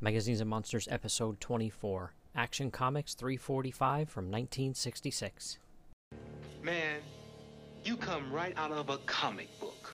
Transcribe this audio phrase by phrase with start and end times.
[0.00, 5.58] Magazines and Monsters, Episode 24 Action Comics 345 from 1966.
[6.62, 7.00] Man,
[7.82, 9.92] you come right out of a comic book.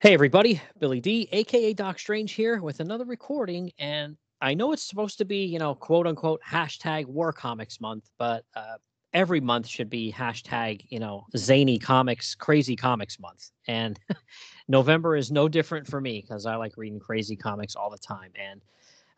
[0.00, 0.60] Hey, everybody.
[0.80, 3.70] Billy D, aka Doc Strange, here with another recording.
[3.78, 8.10] And I know it's supposed to be, you know, quote unquote, hashtag War Comics Month,
[8.18, 8.78] but uh,
[9.12, 13.50] every month should be hashtag, you know, zany comics, crazy comics month.
[13.66, 13.98] And
[14.68, 18.30] November is no different for me because I like reading crazy comics all the time.
[18.34, 18.60] And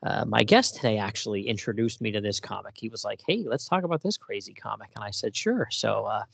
[0.04, 2.74] uh, my guest today actually introduced me to this comic.
[2.76, 6.06] He was like, "Hey, let's talk about this crazy comic," and I said, "Sure." So,
[6.06, 6.24] uh,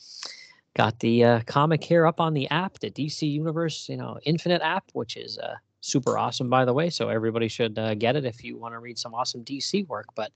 [0.74, 4.62] got the uh, comic here up on the app, the DC Universe, you know, Infinite
[4.62, 6.90] app, which is uh, super awesome, by the way.
[6.90, 10.06] So everybody should uh, get it if you want to read some awesome DC work.
[10.14, 10.32] But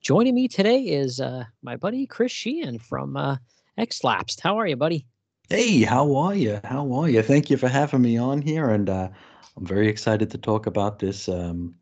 [0.00, 3.36] joining me today is uh, my buddy Chris Sheehan from uh,
[3.78, 4.40] X Lapsed.
[4.40, 5.06] How are you, buddy?
[5.50, 6.60] Hey, how are you?
[6.64, 7.22] How are you?
[7.22, 9.08] Thank you for having me on here, and uh,
[9.56, 11.28] I'm very excited to talk about this.
[11.28, 11.74] Um,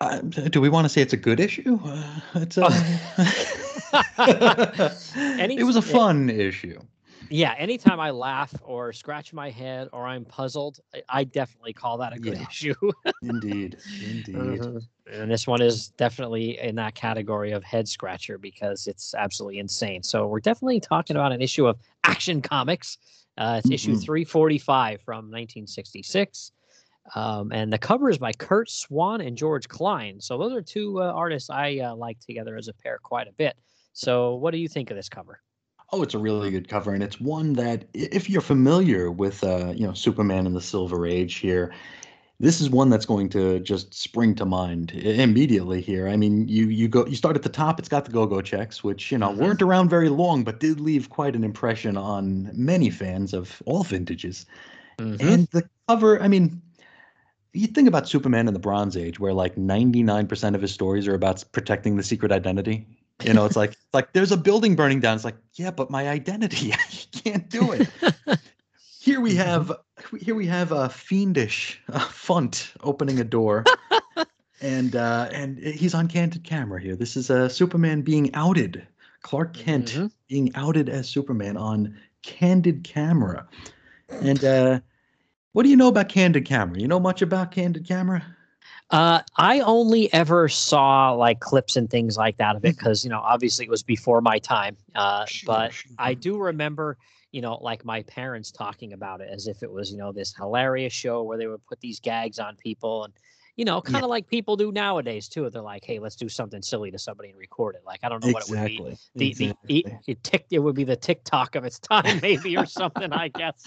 [0.00, 1.78] uh, do we want to say it's a good issue?
[1.84, 2.66] Uh, it's a,
[5.38, 6.80] it was a fun issue.
[7.28, 11.98] Yeah, anytime I laugh or scratch my head or I'm puzzled, I- I definitely call
[11.98, 12.46] that a good Yeah.
[12.48, 12.74] issue.
[13.22, 14.60] Indeed, indeed.
[14.60, 14.86] Mhm.
[15.12, 20.02] And this one is definitely in that category of head scratcher because it's absolutely insane.
[20.02, 22.98] So we're definitely talking about an issue of Action Comics.
[23.36, 24.04] Uh, it's issue Mhm.
[24.04, 26.52] 345 from 1966.
[27.14, 30.20] Um, and the cover is by Curt Swan and George Klein.
[30.20, 33.32] So those are two uh, artists I uh, like together as a pair quite a
[33.32, 33.56] bit.
[33.92, 35.40] So what do you think of this cover?
[35.92, 39.72] Oh, it's a really good cover, and it's one that, if you're familiar with, uh,
[39.74, 41.72] you know, Superman in the Silver Age here,
[42.40, 46.08] this is one that's going to just spring to mind immediately here.
[46.08, 47.78] I mean, you you go you start at the top.
[47.80, 49.36] It's got the go-go checks, which you know Mhm.
[49.36, 53.84] weren't around very long, but did leave quite an impression on many fans of all
[53.84, 54.46] vintages.
[55.20, 56.62] And the cover, I mean,
[57.54, 61.14] you think about Superman in the Bronze Age, where like 99% of his stories are
[61.14, 62.86] about protecting the secret identity.
[63.24, 65.14] You know, it's like it's like there's a building burning down.
[65.16, 66.78] It's like, yeah, but my identity, I
[67.18, 67.88] can't do it.
[69.00, 69.36] Here we Mhm.
[69.36, 69.72] have
[70.20, 73.64] here we have a fiendish uh, Funt opening a door,
[74.60, 76.96] and uh, and he's on candid camera here.
[76.96, 78.86] This is uh, Superman being outed.
[79.22, 80.10] Clark Kent Mhm.
[80.28, 83.46] being outed as Superman on candid camera.
[84.22, 84.80] And uh,
[85.52, 86.78] what do you know about candid camera?
[86.78, 88.24] You know much about candid camera?
[88.90, 93.10] Uh, I only ever saw like clips and things like that of it because you
[93.10, 94.76] know obviously it was before my time.
[94.94, 95.72] Uh, but.
[95.98, 96.98] I do remember
[97.30, 100.34] you know like my parents talking about it as if it was you know this
[100.34, 103.12] hilarious show where they would put these gags on people and
[103.56, 105.48] you know kind of like people do nowadays too.
[105.50, 107.82] They're like, hey, let's do something silly to somebody and record it.
[107.84, 108.74] Like I don't know what it would be.
[108.74, 108.96] Exactly.
[109.14, 109.76] The, the exactly.
[109.80, 113.28] it, it, tick, it would be the TikTok of its time, maybe or something, I
[113.28, 113.66] guess.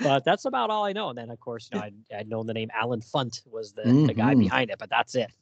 [0.00, 1.08] But that's about all I know.
[1.10, 3.82] And then, of course, you know, I'd, I'd known the name Allen Funt was the,
[4.06, 4.40] the guy Mhm.
[4.40, 5.32] behind it, but that's it.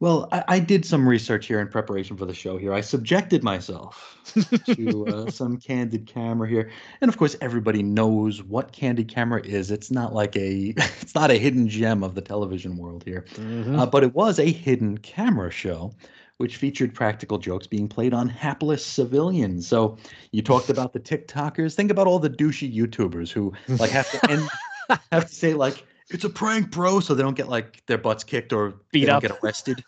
[0.00, 2.56] Well, I, I did some research here in preparation for the show.
[2.56, 4.16] Here, I subjected myself
[4.66, 6.70] to uh, some candid camera here,
[7.00, 9.70] and of course, everybody knows what candid camera is.
[9.72, 13.76] It's not like a, it's not a hidden gem of the television world here, Mhm.
[13.78, 15.92] uh, but it was a hidden camera show,
[16.36, 19.66] which featured practical jokes being played on hapless civilians.
[19.66, 19.96] So
[20.30, 21.74] you talked about the TikTokers.
[21.74, 24.48] Think about all the douchey YouTubers who like have to end,
[25.10, 28.24] have to say like it's a prank, bro, so they don't get like their butts
[28.24, 29.22] kicked or Beat up.
[29.22, 29.84] get arrested.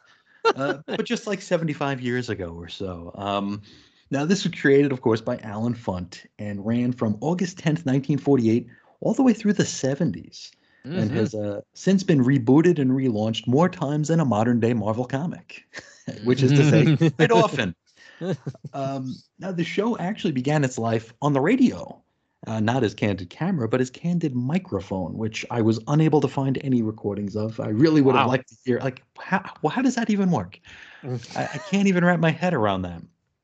[0.57, 3.13] uh, but just like 75 years ago or so.
[3.15, 3.63] Um,
[4.11, 8.67] now, this was created, of course, by Allen Funt and ran from August 10th, 1948,
[9.01, 10.51] all the way through the 70s,
[10.85, 11.15] and Mhm.
[11.15, 15.65] has uh, since been rebooted and relaunched more times than a modern day Marvel comic,
[16.25, 17.75] which is to say, quite often.
[18.73, 22.03] Um, now, the show actually began its life on the radio,
[22.47, 26.59] uh, not his candid camera, but his candid microphone, which I was unable to find
[26.65, 27.61] any recordings of.
[27.61, 30.59] I really would have liked to hear, like, how, well, how does that even work?
[31.05, 33.03] I, I can't even wrap my head around that.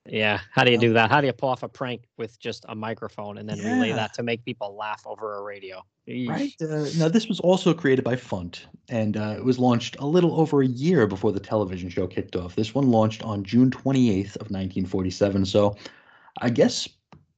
[0.08, 0.40] Yeah.
[0.52, 1.10] How do you do that?
[1.10, 4.14] How do you pull off a prank with just a microphone and then relay that
[4.14, 5.82] to make people laugh over a radio?
[6.08, 6.28] Eesh.
[6.28, 6.54] Right.
[6.60, 10.40] Uh, now, this was also created by Funt, and uh, it was launched a little
[10.40, 12.54] over a year before the television show kicked off.
[12.54, 15.44] This one launched on June 28th of 1947.
[15.46, 15.76] So,
[16.40, 16.88] I guess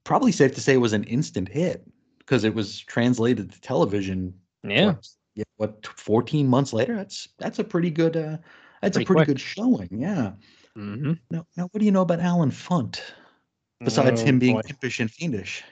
[0.08, 1.86] probably safe to say it was an instant hit
[2.18, 4.32] because it was translated to television.
[4.64, 4.86] Yeah.
[4.86, 6.96] What, yeah, what 14 months later?
[6.96, 8.16] That's that's a pretty good.
[8.16, 8.38] Uh,
[8.80, 9.26] that's Pretty a pretty quick.
[9.26, 9.88] good showing.
[9.92, 10.32] Yeah.
[10.74, 13.02] hmm Now, now, what do you know about Allen Funt
[13.84, 14.62] besides Oh, him being boy.
[14.68, 15.62] impish and fiendish?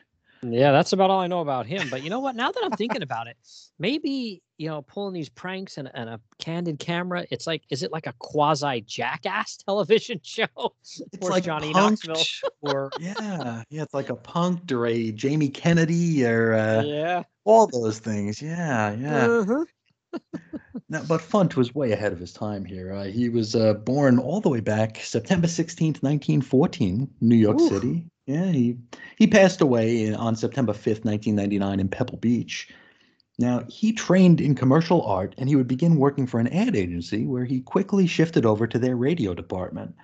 [0.42, 1.88] Yeah, that's about all I know about him.
[1.90, 2.36] But you know what?
[2.36, 3.36] Now that I'm thinking about it,
[3.78, 7.92] maybe you know, pulling these pranks and, and a candid camera, it's like, is it
[7.92, 10.46] like a quasi jackass television show?
[10.82, 12.50] It's like Johnny punked Knoxville.
[12.62, 17.22] or yeah, yeah, it's like a punked or a Jamie Kennedy or uh, yeah.
[17.44, 18.40] all those things.
[18.40, 19.26] Yeah, yeah.
[19.26, 19.64] Uh-huh.
[20.88, 22.92] now, but Funt was way ahead of his time here.
[22.92, 27.68] Uh, he was uh, born all the way back September 16th, 1914, New York Ooh.
[27.68, 28.04] City.
[28.26, 28.76] Yeah, he
[29.19, 32.69] he passed away on September 5th, 1999 in Pebble Beach.
[33.38, 37.26] Now, he trained in commercial art and he would begin working for an ad agency
[37.26, 39.94] where he quickly shifted over to their radio department.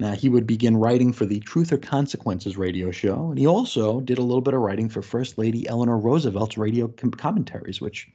[0.00, 4.00] Now, he would begin writing for the Truth or Consequences radio show, and he also
[4.02, 8.06] did a little bit of writing for First Lady Eleanor Roosevelt's radio com- commentaries, which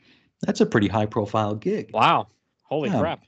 [0.42, 1.90] that's a pretty high profile gig.
[1.94, 2.28] Wow.
[2.64, 3.00] Holy Yeah.
[3.02, 3.24] crap.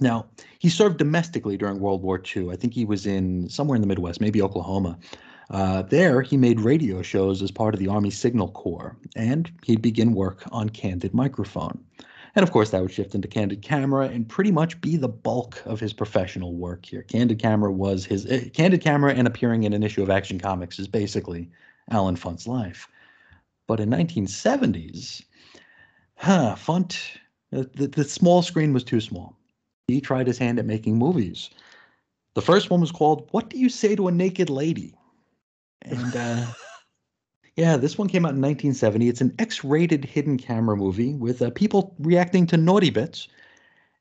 [0.00, 0.26] Now,
[0.58, 2.50] he served domestically during World War II.
[2.50, 4.98] I think he was in somewhere in the Midwest, maybe Oklahoma.
[5.50, 9.80] Uh, there, he made radio shows as part of the Army Signal Corps, and he'd
[9.80, 11.82] begin work on Candid Microphone.
[12.34, 15.62] And of course, that would shift into Candid Camera and pretty much be the bulk
[15.64, 17.02] of his professional work here.
[17.02, 20.78] Candid Camera was his eh, Candid Camera and appearing in an issue of Action Comics
[20.78, 21.50] is basically
[21.90, 22.86] Allen Funt's life.
[23.66, 25.22] But in 1970s,
[26.16, 26.98] huh, Funt,
[27.56, 29.38] uh, the, the small screen was too small
[29.88, 31.50] he tried his hand at making movies.
[32.34, 34.94] The first one was called What Do You Say to a Naked Lady?
[35.82, 36.46] And uh,
[37.56, 39.08] yeah, this one came out in 1970.
[39.08, 43.28] It's an X rated hidden camera movie with uh, people reacting to naughty bits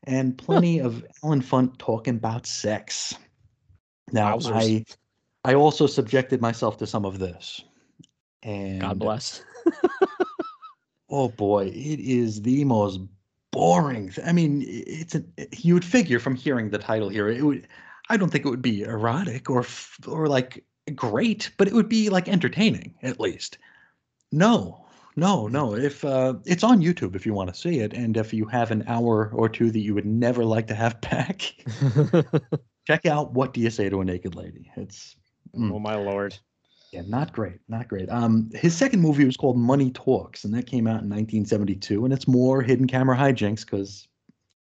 [0.04, 3.16] and plenty of Allen Funt talking about sex.
[4.12, 4.96] Now, I, Wowzers.
[5.44, 7.62] I also subjected myself to some of this.
[8.44, 9.44] And God bless.
[11.10, 13.00] Oh boy, it is the most
[13.52, 14.10] boring.
[14.10, 17.68] Th- I mean, it's an you would figure from hearing the title here, it would.
[18.10, 20.64] I don't think it would be erotic or f- or like
[20.95, 23.57] great, but it would be like entertaining at least.
[24.31, 24.86] No,
[25.16, 25.75] no, no.
[25.75, 28.72] If uh, it's on YouTube, if you want to see it, and if you have
[28.72, 31.54] an hour or two that you would never like to have back,
[32.88, 35.16] check out "What Do You Say to a Naked Lady." It's
[35.56, 35.72] Mm.
[35.74, 36.38] oh my lord.
[36.92, 38.10] yeah, not great, not great.
[38.12, 42.13] Um, his second movie was called Money Talks, and that came out in 1972, and
[42.13, 44.07] it's more hidden camera hijinks because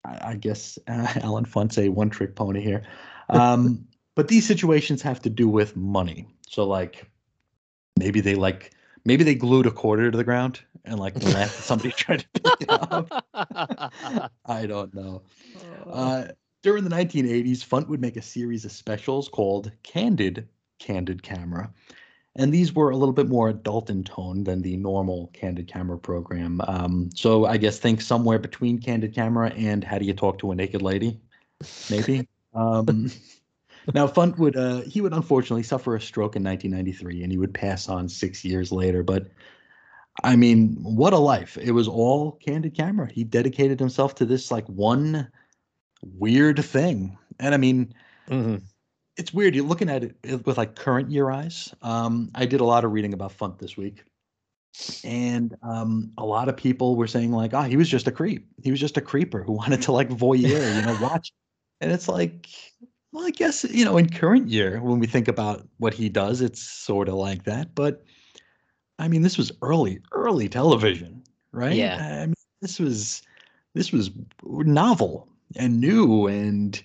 [0.06, 2.84] I, I guess uh, Allen Funt's a one-trick pony here.
[3.30, 3.88] Um,
[4.18, 6.26] but these situations have to do with money.
[6.50, 7.08] So like,
[8.00, 8.72] maybe they like
[9.06, 12.62] maybe they glued a quarter to the ground and like at somebody tried to pick
[12.62, 13.24] it up.
[14.48, 15.22] I don't know.
[15.86, 16.30] Uh,
[16.64, 20.48] during the 1980s, Funt would make a series of specials called Candid
[20.80, 21.72] Candid Camera.
[22.36, 26.00] And these were a little bit more adult in tone than the normal Candid Camera
[26.00, 26.60] program.
[26.68, 30.50] Um, so I guess think somewhere between Candid Camera and How Do You Talk to
[30.52, 31.20] a Naked Lady,
[31.92, 32.28] maybe.
[32.56, 33.12] um,
[33.94, 37.54] now, Funt would uh, he would unfortunately suffer a stroke in 1993, and he would
[37.54, 39.04] pass on six years later.
[39.04, 39.28] But
[40.24, 41.58] I mean, what a life!
[41.58, 43.12] It was all Candid Camera.
[43.12, 45.30] He dedicated himself to this like one
[46.04, 47.94] weird thing, and I mean,
[48.28, 48.62] Mhm.
[49.16, 49.56] it's weird.
[49.56, 51.74] You're looking at it with like current year eyes.
[51.82, 54.04] Um, I did a lot of reading about Funt this week,
[55.04, 58.48] and um, a lot of people were saying like, "Ah, he was just a creep.
[58.62, 61.32] He was just a creeper who wanted to like voyeur, you know, watch."
[61.80, 62.48] And it's like,
[63.18, 66.40] well, I guess you know, in current year, when we think about what he does,
[66.40, 67.74] it's sort of like that.
[67.74, 68.04] But
[69.00, 71.74] I mean, this was early, early television, right?
[71.74, 71.98] Yeah.
[72.22, 73.24] I mean, this was
[73.74, 74.12] this was
[74.44, 76.82] novel and new and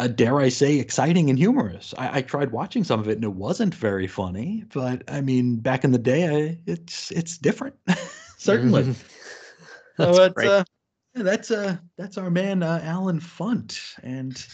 [0.00, 1.94] uh, dare I say, exciting and humorous.
[1.96, 5.56] I, I tried watching some of it and it wasn't very funny, but I mean,
[5.56, 7.76] back in the day, I, it's it's different,
[8.36, 8.82] certainly.
[8.82, 8.94] Mhm.
[9.96, 10.48] So That's it's, great.
[10.48, 10.64] uh,
[11.14, 14.44] yeah, that's uh, that's our man uh, Allen Funt, and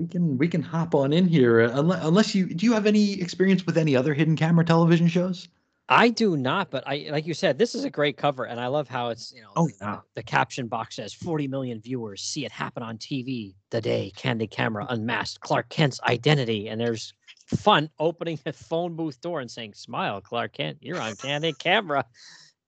[0.00, 1.60] we can we can hop on in here.
[1.60, 5.06] Uh, unless, unless you do you have any experience with any other hidden camera television
[5.08, 5.48] shows?
[5.92, 8.68] I do not, but I like you said, this is a great cover, and I
[8.68, 9.98] love how it's you know Oh, the, yeah.
[10.14, 14.50] the caption box says 40 million viewers see it happen on TV the day Candid
[14.50, 17.12] Camera unmasked Clark Kent's identity, and there's
[17.56, 22.04] Funt opening a phone booth door and saying, "Smile, Clark Kent, you're on Candid Camera,"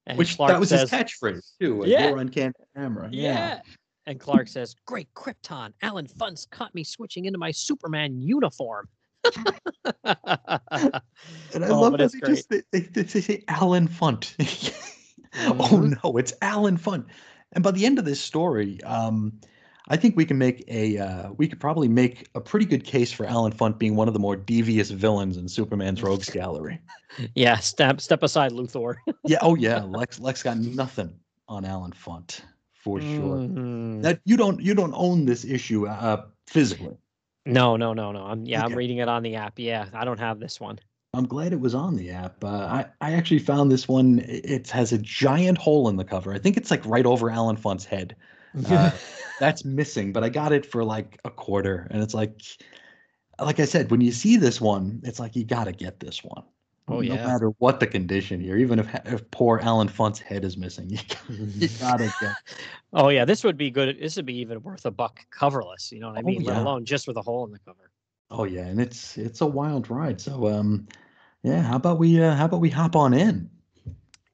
[0.05, 1.83] and Which Clark that was says, his catchphrase too.
[1.87, 2.09] Yeah.
[2.09, 3.07] You're on candid camera.
[3.11, 3.61] Yeah.
[4.05, 8.89] And Clark says, "Great Krypton, Allen Funt's caught me switching into my Superman uniform."
[9.35, 10.99] And I
[11.69, 14.35] Oh, love that they just they, they, they say Allen Funt.
[15.35, 15.97] Oh Mhm.
[16.03, 17.05] no, it's Allen Funt.
[17.53, 19.33] And by the end of this story, um,
[19.87, 23.11] I think we can make a uh, we could probably make a pretty good case
[23.11, 26.79] for Allen Funt being one of the more devious villains in Superman's Rogues Gallery.
[27.35, 28.97] yeah, step step aside, Luthor.
[29.25, 31.11] Yeah, oh yeah, Lex Lex got nothing
[31.47, 32.41] on Allen Funt
[32.83, 33.37] for sure.
[33.37, 34.01] Mhm.
[34.01, 36.97] That you don't you don't own this issue uh, physically.
[37.45, 38.23] No, no, no, no.
[38.23, 39.57] I'm yeah, I'm reading it on the app.
[39.57, 40.79] Yeah, I don't have this one.
[41.13, 42.43] I'm glad it was on the app.
[42.43, 44.19] Uh, I I actually found this one.
[44.27, 46.33] It has a giant hole in the cover.
[46.33, 48.15] I think it's like right over Allen Funt's head.
[48.67, 48.91] Uh,
[49.39, 52.41] that's missing, but I got it for like a quarter, and it's like,
[53.39, 56.23] like I said, when you see this one, it's like you got to get this
[56.23, 56.43] one.
[56.87, 57.25] Oh, no yeah.
[57.25, 60.89] No matter what the condition here, even if if poor Allen Funt's head is missing,
[60.89, 60.99] you,
[61.29, 62.37] you gotta get.
[62.91, 63.99] Oh yeah, this would be good.
[63.99, 65.91] This would be even worth a buck coverless.
[65.91, 66.43] You know what I Oh, mean?
[66.43, 67.91] Let alone just with a hole in the cover.
[68.29, 70.19] Oh yeah, and it's it's a wild ride.
[70.19, 70.87] So um,
[71.43, 73.49] yeah, how about we uh, how about we hop on in?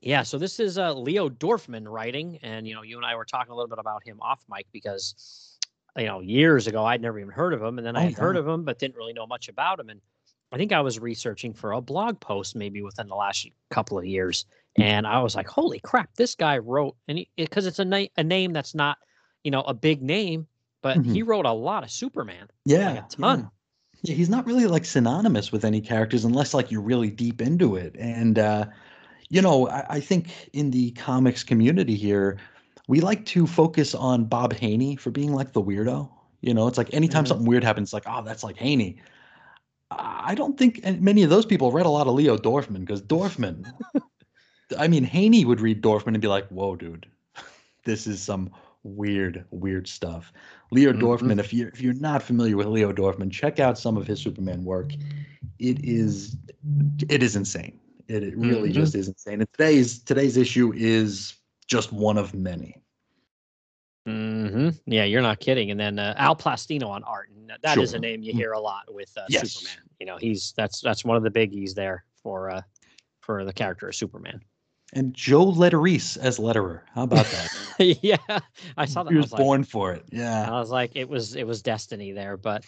[0.01, 3.25] Yeah, so this is uh, Leo Dorfman writing, and you know, you and I were
[3.25, 5.59] talking a little bit about him off mic because,
[5.97, 8.13] you know, years ago I'd never even heard of him, and then I Oh, had
[8.13, 9.89] heard of him but didn't really know much about him.
[9.89, 9.99] And
[10.51, 14.05] I think I was researching for a blog post maybe within the last couple of
[14.05, 14.45] years,
[14.77, 16.15] and I was like, "Holy crap!
[16.15, 18.97] This guy wrote," and because it's a name a name that's not,
[19.43, 20.47] you know, a big name,
[20.81, 21.13] but Mhm.
[21.13, 22.47] he wrote a lot of Superman.
[22.65, 23.39] Yeah, a ton.
[23.41, 23.45] Yeah.
[24.01, 27.75] Yeah, he's not really like synonymous with any characters unless like you're really deep into
[27.75, 27.95] it.
[27.99, 28.65] And uh,
[29.29, 32.39] you know, I, I think in the comics community here,
[32.87, 36.09] we like to focus on Bob Haney for being like the weirdo.
[36.41, 37.27] You know, it's like anytime Mhm.
[37.27, 39.01] something weird happens, like, oh, that's like Haney.
[39.91, 43.01] I don't think and many of those people read a lot of Leo Dorfman because
[43.01, 43.65] Dorfman,
[44.77, 47.07] I mean, Haney would read Dorfman and be like, whoa, dude,
[47.85, 48.51] this is some
[48.83, 50.31] weird, weird stuff.
[50.71, 50.99] Leo Mhm.
[51.01, 54.19] Dorfman, if you're if you're not familiar with Leo Dorfman, check out some of his
[54.19, 54.93] Superman work.
[55.57, 56.37] It is
[57.09, 57.79] it is insane.
[58.07, 58.73] It, it really Mhm.
[58.73, 59.41] just is insane.
[59.41, 61.35] And today's today's issue is
[61.67, 62.75] just one of many.
[64.49, 65.71] Hmm Yeah, you're not kidding.
[65.71, 68.37] And then uh, Al Plastino on art, and that- that is a name you Mm.
[68.37, 69.51] hear a lot with uh, Yes.
[69.53, 69.83] Superman.
[69.99, 72.61] You know, he's that's that's one of the biggies there for uh
[73.21, 74.41] for the character of Superman.
[74.93, 76.81] And Joe Letterese as letterer.
[76.95, 77.49] How about that?
[78.01, 78.17] yeah,
[78.75, 79.11] I saw that.
[79.11, 80.03] he was was like, born for it.
[80.11, 80.47] Yeah.
[80.49, 82.37] I was like, it was it was destiny there.
[82.37, 82.65] But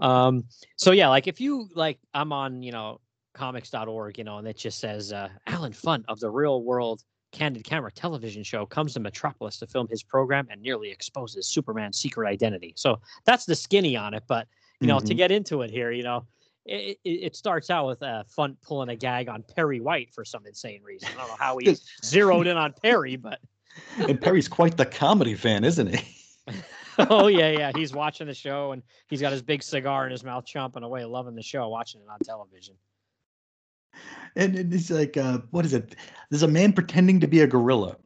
[0.00, 0.44] um,
[0.76, 3.00] so yeah, like if you like, I'm on you know
[3.34, 7.64] comics.org, you know, and it just says uh, Allen Funt of the Real World Candid
[7.64, 12.26] Camera television show comes to Metropolis to film his program and nearly exposes Superman's secret
[12.28, 12.72] identity.
[12.76, 14.24] So that's the skinny on it.
[14.26, 14.48] But
[14.80, 15.16] you know, to Mhm.
[15.16, 16.26] get into it here, you know.
[16.66, 20.24] It, it, it starts out with uh, Funt pulling a gag on Perry White for
[20.26, 21.08] some insane reason.
[21.14, 23.40] I don't know how he zeroed in on Perry, but
[23.96, 26.16] and Perry's quite the comedy fan, isn't he?
[26.98, 27.72] oh yeah, yeah.
[27.74, 31.04] He's watching the show and he's got his big cigar in his mouth, chomping away,
[31.04, 32.74] loving the show, watching it on television.
[34.36, 35.96] And, and it's like, uh, what is it?
[36.30, 37.96] There's a man pretending to be a gorilla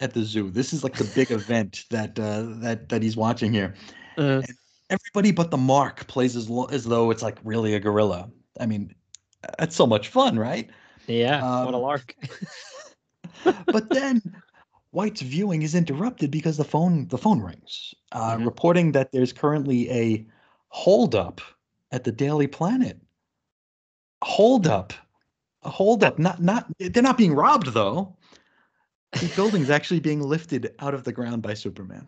[0.00, 0.50] at the zoo.
[0.50, 3.74] This is like the big event that uh, that that he's watching here.
[4.16, 4.42] Uh,
[4.90, 8.30] Everybody but the Mark plays as lo- as though it's like really a gorilla.
[8.60, 8.94] I mean,
[9.58, 10.68] that's so much fun, right?
[11.06, 12.14] yeah, what a Um, lark.
[13.66, 14.22] but then
[14.90, 18.44] White's viewing is interrupted because the phone the phone rings, uh, Mhm.
[18.44, 20.26] reporting that there's currently a
[20.68, 21.40] holdup
[21.90, 23.00] at the Daily Planet.
[24.22, 24.92] Hold up,
[25.62, 26.18] a holdup.
[26.18, 28.16] Not not they're not being robbed though.
[29.12, 32.06] The building's actually being lifted out of the ground by Superman.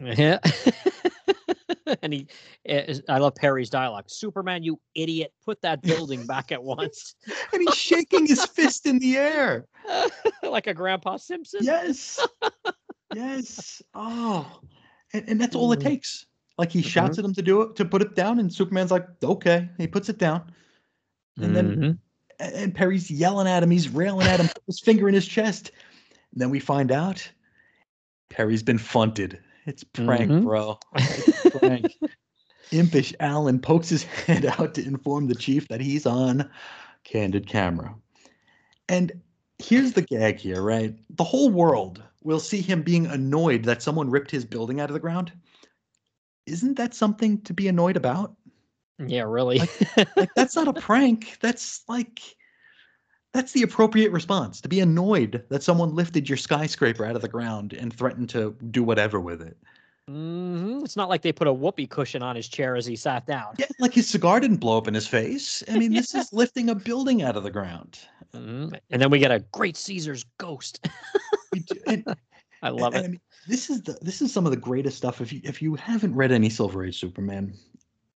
[0.00, 0.38] yeah.
[2.02, 2.26] and he,
[2.68, 4.04] I love Perry's dialogue.
[4.08, 5.32] Superman, you idiot!
[5.44, 7.14] Put that building back at once,
[7.52, 9.66] And he's shaking his fist in the air.
[10.42, 11.60] like a Grandpa Simpson.
[11.62, 12.20] Yes.
[13.14, 13.80] Yes.
[13.94, 14.60] Oh.
[15.12, 15.84] And, and that's all it Mhm.
[15.84, 16.26] takes.
[16.58, 19.06] Like he shouts at him to do it, to put it down, and Superman's like,
[19.22, 19.68] okay.
[19.78, 20.52] He puts it down.
[21.40, 21.90] And then Mhm.
[21.94, 21.98] a-
[22.38, 25.70] and Perry's yelling at him, he's railing at him, put his finger in his chest.
[26.32, 27.28] And then we find out
[28.30, 29.38] Perry's been funted.
[29.66, 30.42] It's prank, Mhm.
[30.42, 30.78] bro.
[30.94, 31.92] It's prank.
[32.72, 36.50] Impish Allen pokes his head out to inform the chief that he's on
[37.04, 37.94] candid camera.
[38.88, 39.12] And
[39.58, 40.94] here's the gag here, right?
[41.16, 44.94] The whole world will see him being annoyed that someone ripped his building out of
[44.94, 45.32] the ground.
[46.46, 48.34] Isn't that something to be annoyed about?
[48.98, 49.60] Yeah, really.
[50.16, 51.38] Like that's not a prank.
[51.40, 52.20] That's like
[53.32, 57.28] that's the appropriate response to be annoyed that someone lifted your skyscraper out of the
[57.28, 59.56] ground and threatened to do whatever with it.
[60.08, 63.26] hmm It's not like they put a whoopee cushion on his chair as he sat
[63.26, 63.54] down.
[63.58, 65.64] Yeah, like his cigar didn't blow up in his face.
[65.68, 67.98] I mean, this is lifting a building out of the ground.
[68.32, 68.78] Mhm.
[68.90, 70.86] And then we get a great Caesar's ghost.
[71.86, 72.04] And-
[72.62, 73.08] I love and it.
[73.08, 75.20] I mean, this is the this is some of the greatest stuff.
[75.20, 77.52] If you if you haven't read any Silver Age Superman,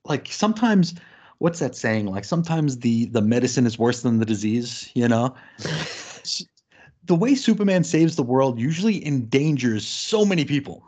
[0.08, 0.94] like sometimes,
[1.38, 2.06] what's that saying?
[2.06, 4.90] Like sometimes the the medicine is worse than the disease.
[4.94, 5.34] You know,
[7.04, 10.84] the way Superman saves the world usually endangers so many people.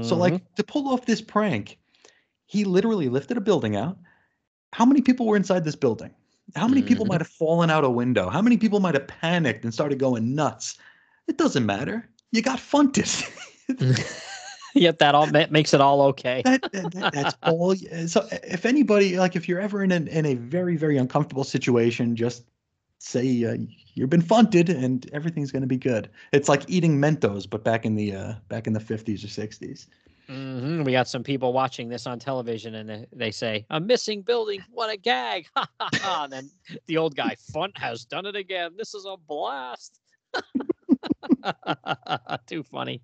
[0.00, 0.20] So Mhm.
[0.20, 1.78] like to pull off this prank,
[2.46, 3.98] he literally lifted a building out.
[4.72, 6.10] How many people were inside this building?
[6.56, 7.08] How many people Mhm.
[7.08, 8.28] might have fallen out a window?
[8.28, 10.76] How many people might have panicked and started going nuts?
[11.28, 12.08] It doesn't matter.
[12.32, 13.08] You got funted.
[14.84, 16.42] yep, that all ma- makes it all okay.
[16.44, 17.74] that, that- that- that's all.
[18.06, 22.16] So if anybody like if you're ever in an, in a very very uncomfortable situation,
[22.16, 22.44] just
[22.98, 23.56] say uh,
[23.94, 26.08] you've been funted and everything's going to be good.
[26.32, 29.86] It's like eating Mentos, but back in the uh, back in the 50s or 60s.
[30.28, 34.22] hmm We got some people watching this on television, and they- they say, "A missing
[34.22, 35.46] building, what a gag!"
[36.04, 36.50] And then
[36.86, 38.72] the old guy, "Funt has done it again.
[38.76, 40.00] This is a blast."
[42.46, 43.02] Too funny.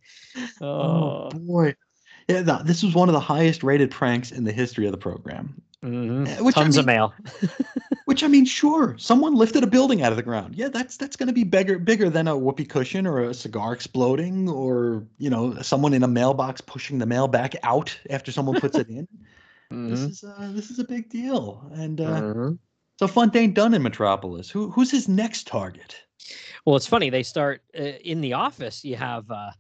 [0.61, 1.75] Oh, Oh, boy.
[2.29, 4.99] Yeah, th- this was one of the highest rated pranks in the history of the
[4.99, 5.61] program.
[5.85, 6.27] mhm.
[6.27, 7.13] Uh, which I tons of mail.
[8.07, 10.57] Which I mean, sure, someone lifted a building out of the ground.
[10.57, 13.73] Yeah, that's that's going to be bigger bigger than a whoopee cushion or a cigar
[13.73, 18.59] exploding or you know someone in a mailbox pushing the mail back out after someone
[18.61, 19.07] puts it in.
[19.71, 22.59] This Mhm, is uh, this is a big deal, and uh, mhm.
[22.99, 24.51] so Funt ain't done in Metropolis.
[24.51, 25.95] Who who's his next target?
[26.65, 27.11] Well, it's funny.
[27.11, 28.85] They start uh, in the office.
[28.85, 29.51] You have uh,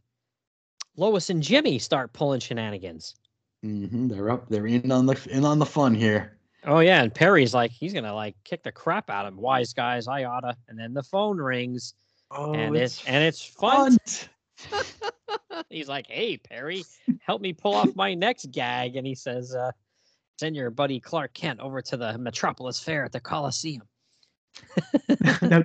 [0.96, 3.14] Lois and Jimmy start pulling shenanigans.
[3.62, 4.48] hmm they're up.
[4.48, 6.36] They're in on the in on the Funt here.
[6.64, 9.40] Oh yeah, and Perry's like he's gonna like kick the crap out of him.
[9.40, 10.56] Wise guys, I oughta.
[10.68, 11.94] And then the phone rings,
[12.30, 13.96] Oh, and it's and it's fun.
[15.70, 16.84] he's like, "Hey Perry,
[17.20, 19.72] help me pull off my next gag." And he says, uh,
[20.38, 23.82] "Send your buddy Clark Kent over to the Metropolis Fair at the Coliseum."
[25.42, 25.64] now,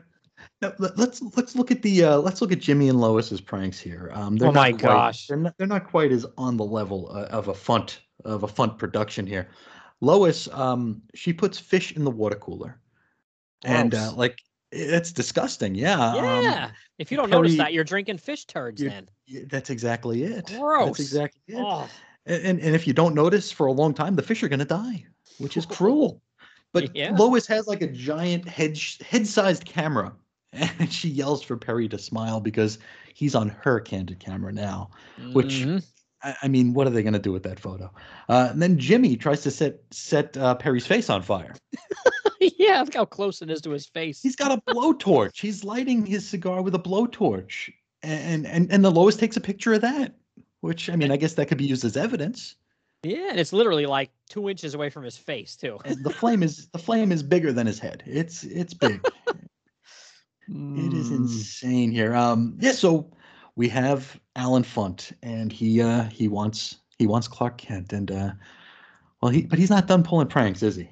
[0.62, 3.79] now, let- let's let's look at the uh, let's look at Jimmy and Lois's pranks
[3.79, 4.12] here.
[4.13, 5.27] Um, they're Oh my not quite- gosh.
[5.27, 8.47] they're not they're not quite as on the level uh, of a funt of a
[8.47, 9.50] funt production here.
[10.01, 12.79] Lois, um, she puts fish in the water cooler,
[13.63, 14.39] and uh, like
[14.71, 15.75] it's disgusting.
[15.75, 16.71] Yeah, um, yeah.
[17.00, 18.81] if you don't notice that, you're drinking fish turds.
[18.81, 19.07] Then.
[19.47, 20.47] that's exactly it.
[20.57, 20.88] Gross.
[20.88, 21.57] That's exactly it.
[21.59, 21.88] Oh,
[22.25, 24.65] And, and and if you don't notice for a long time, the fish are gonna
[24.65, 25.05] die,
[25.38, 26.21] which is cruel.
[26.74, 27.15] But Yeah.
[27.17, 30.13] Lois has like a giant head head sized camera,
[30.79, 32.79] and she yells for Perry to smile because
[33.13, 34.89] he's on her candid camera now.
[35.33, 35.83] Which- mhm.
[36.24, 37.91] I, I mean, what are they gonna do with that photo?
[38.27, 41.53] Uh, and then Jimmy tries to set set uh, Perry's face on fire.
[42.39, 44.21] yeah, look how close it is to his face.
[44.21, 45.39] He's got a blowtorch.
[45.39, 47.71] He's lighting his cigar with a blowtorch,
[48.01, 50.15] and and and the Lois takes a picture of that.
[50.62, 52.55] Which I mean, I guess that could be used as evidence.
[53.03, 55.77] Yeah, and it's literally like two inches away from his face too.
[55.85, 58.03] And the flame is the flame is bigger than his head.
[58.07, 59.05] It's it's big.
[60.48, 61.18] It is Mm.
[61.18, 62.14] insane here.
[62.16, 63.12] Um, yeah, so
[63.56, 68.32] we have Allen Funt, and he uh, he wants he wants Clark Kent, and uh,
[69.22, 70.90] well, he but he's not done pulling pranks, is he?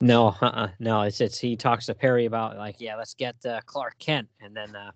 [0.00, 1.02] No, uh-uh, no.
[1.02, 4.56] It's it's he talks to Perry about like, yeah, let's get uh, Clark Kent, and
[4.56, 4.92] then uh,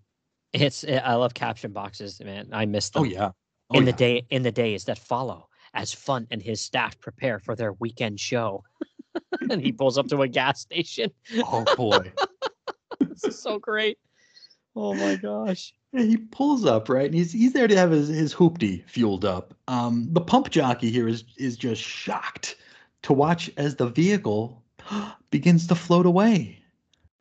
[0.52, 2.48] it's I love caption boxes, man.
[2.52, 3.02] I miss them.
[3.02, 3.30] Oh yeah.
[3.70, 3.96] Oh, in the yeah.
[3.96, 8.20] day in the days that follow, as Funt and his staff prepare for their weekend
[8.20, 8.62] show,
[9.50, 11.10] and he pulls up to a gas station.
[11.44, 12.12] Oh boy.
[13.22, 13.98] this is so great.
[14.76, 15.72] Oh my gosh.
[15.92, 19.54] He pulls up right, and he's he's there to have his his hoopty fueled up.
[19.66, 22.56] Um, the pump jockey here is is just shocked
[23.02, 24.62] to watch as the vehicle
[25.30, 26.58] begins to float away.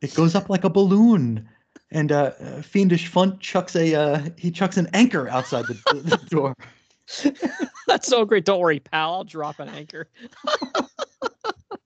[0.02, 1.50] It goes up like a balloon,
[1.90, 2.32] and uh,
[2.62, 6.56] fiendish Funt chucks a uh, he chucks an anchor outside the, the, the door.
[7.88, 8.46] That's so great.
[8.46, 9.16] Don't worry, pal.
[9.16, 10.08] I'll drop an anchor.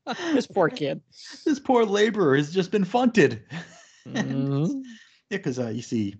[0.33, 0.99] this poor kid.
[1.45, 3.41] This poor laborer has just been funted.
[4.07, 4.83] Mhm.
[5.29, 6.15] Yeah, because uh, you see,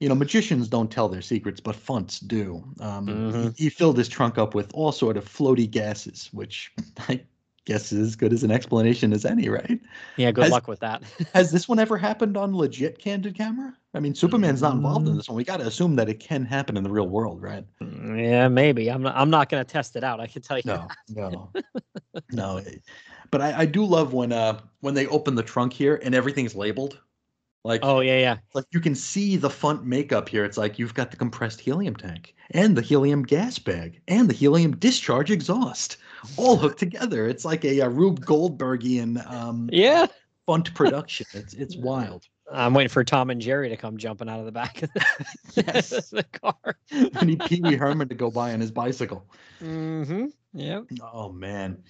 [0.00, 2.64] you know, magicians don't tell their secrets, but funts do.
[2.80, 3.56] Um, Mhm.
[3.56, 6.72] he, he filled his trunk up with all sort of floaty gases, which
[7.08, 7.20] I
[7.66, 9.80] guess is as good as an explanation as any, right?
[10.16, 11.02] Yeah, good Has- luck with that.
[11.34, 13.76] Has this one ever happened on legit candid camera?
[13.92, 15.18] I mean, Superman's not involved in Mm.
[15.18, 15.36] this one.
[15.36, 17.64] We got to assume that it can happen in the real world, right?
[17.80, 18.90] yeah, maybe.
[18.90, 19.16] I'm not.
[19.16, 20.20] I'm not going to test it out.
[20.20, 20.62] I can tell you.
[20.66, 21.52] No, no,
[22.32, 22.56] no.
[22.58, 22.76] eh,
[23.30, 26.54] But I, I do love when uh when they open the trunk here and everything's
[26.54, 27.00] labeled.
[27.64, 28.36] Like Oh yeah, yeah.
[28.52, 30.44] like you can see the font makeup here.
[30.44, 34.34] It's like you've got the compressed helium tank and the helium gas bag and the
[34.34, 35.96] helium discharge exhaust
[36.36, 37.26] all hooked together.
[37.26, 40.06] It's like a, a Rube Goldbergian um, Yeah.
[40.46, 41.26] Funt production.
[41.32, 42.26] It's it's wild.
[42.52, 45.06] I'm waiting for Tom and Jerry to come jumping out of the back of the,
[45.66, 45.88] Yes.
[46.10, 46.76] the car.
[47.14, 49.26] I need Pee Wee Herman to go by on his bicycle.
[49.62, 50.26] Mm-hmm.
[50.52, 50.82] Yeah.
[51.00, 51.82] Oh man,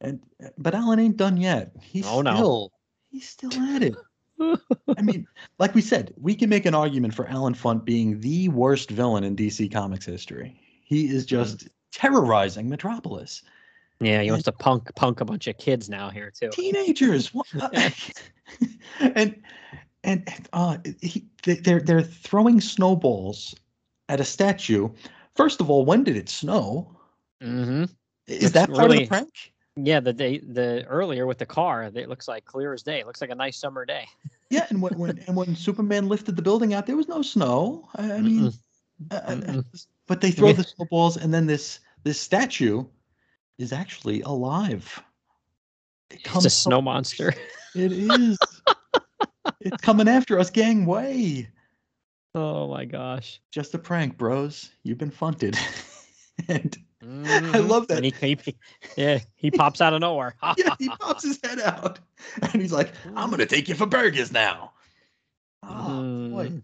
[0.00, 0.20] and
[0.56, 1.72] but Allen ain't done yet.
[1.82, 2.34] He's Oh, no.
[2.34, 2.72] still
[3.10, 3.94] he's still at it.
[4.40, 5.26] I mean,
[5.58, 9.24] like we said, we can make an argument for Allen Funt being the worst villain
[9.24, 10.58] in DC Comics history.
[10.84, 13.42] He is just terrorizing Metropolis.
[14.00, 16.48] Yeah, he wants to punk punk a bunch of kids now here too.
[16.52, 17.50] Teenagers, what?
[19.00, 19.36] and
[20.04, 23.54] and uh, he, they- they're they're throwing snowballs
[24.08, 24.88] at a statue.
[25.34, 26.96] First of all, when did it snow?
[27.42, 27.82] Mm-hmm.
[28.26, 29.52] Is It's that part of really- the prank?
[29.76, 33.00] Yeah, the day the earlier with the car, it looks like clear as day.
[33.00, 34.06] It looks like a nice summer day.
[34.50, 37.88] Yeah, and when, when and when Superman lifted the building out, there was no snow.
[37.94, 38.52] I, I mean,
[39.10, 39.62] uh, uh,
[40.06, 42.84] but they throw the snowballs, and then this this statue
[43.58, 45.02] is actually alive.
[46.10, 47.32] It It's a snow monster.
[47.72, 48.36] It is.
[49.60, 51.48] it's coming after us, gangway.
[52.34, 53.40] Oh my gosh.
[53.52, 54.70] Just a prank, bros.
[54.82, 55.56] You've been funted.
[56.48, 57.68] and Mhm.
[57.68, 57.98] love that.
[58.04, 58.56] And he, he-
[58.96, 60.34] yeah, he pops out of nowhere.
[60.56, 61.98] yeah, he pops his head out,
[62.42, 64.72] and he's like, "I'm gonna take you for burgers now."
[65.62, 66.62] Oh boy, Mm.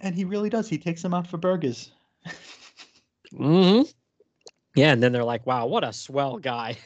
[0.00, 0.68] and he really does.
[0.68, 1.92] He takes them out for burgers.
[3.36, 3.82] hmm
[4.74, 6.76] Yeah, and then they're like, "Wow, what a swell guy."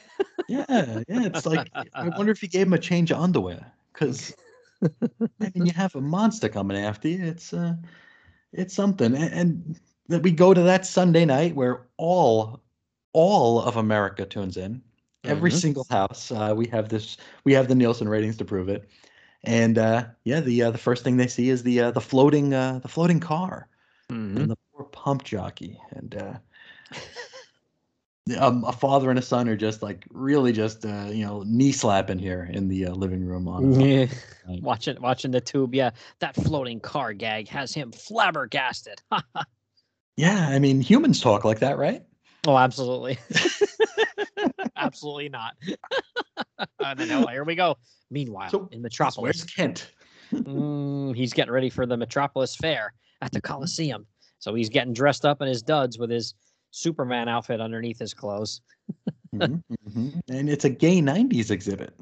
[0.47, 1.25] Yeah, yeah.
[1.25, 4.35] It's like I wonder if he gave him a change of underwear because
[4.83, 7.23] I mean you have a monster coming after you.
[7.25, 7.75] It's uh,
[8.53, 12.61] it's something, and, and that we go to that Sunday night where all
[13.15, 14.81] all of America tunes in.
[15.23, 15.61] Every Mhm.
[15.61, 16.31] single house.
[16.31, 17.17] Uh, we have this.
[17.45, 18.89] We have the Nielsen ratings to prove it.
[19.45, 22.53] And uh, yeah, the uh, the first thing they see is the uh, the floating
[22.53, 23.69] uh, the floating car
[24.11, 24.37] Mhm.
[24.37, 26.37] and the poor pump jockey and uh,
[28.39, 31.71] um, a father and a son are just like really just uh, you know knee
[31.71, 34.07] slapping here in the uh, living room on Yeah.
[34.61, 35.73] Watching watching the tube.
[35.73, 39.01] Yeah, that floating car gag has him flabbergasted.
[40.17, 42.03] yeah i mean humans talk like that right
[42.47, 43.17] oh, absolutely.
[44.77, 45.53] absolutely not.
[46.79, 47.77] and then oh, here we go.
[48.11, 49.91] Meanwhile, So, in Metropolis, where's kent
[50.33, 54.05] mm, he's getting ready for the Metropolis Fair at the Coliseum.
[54.39, 56.35] So he's getting dressed up in his duds with his
[56.71, 58.61] Superman outfit underneath his clothes.
[59.33, 60.21] Mhm, mhm.
[60.29, 61.93] and it's a gay 90s exhibit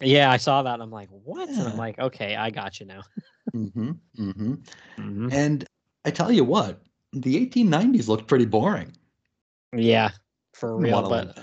[0.00, 0.74] Yeah, I saw that.
[0.74, 1.48] And I'm like, what?
[1.48, 3.02] And I'm like, okay, I got you now.
[3.52, 4.54] hmm hmm
[4.98, 5.32] Mhm.
[5.32, 5.64] and
[6.04, 8.92] i tell you what the 1890s looked pretty boring
[9.72, 10.10] Yeah,
[10.54, 11.08] for real.
[11.08, 11.38] But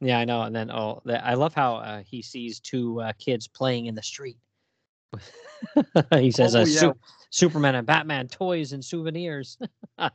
[0.00, 0.42] yeah, I know.
[0.42, 3.94] And then oh, the, I love how uh, he sees two uh, kids playing in
[3.94, 4.38] the street.
[6.14, 6.80] he says, Oh, uh, yeah.
[6.80, 6.98] Su-
[7.30, 9.58] "Superman and Batman toys and souvenirs."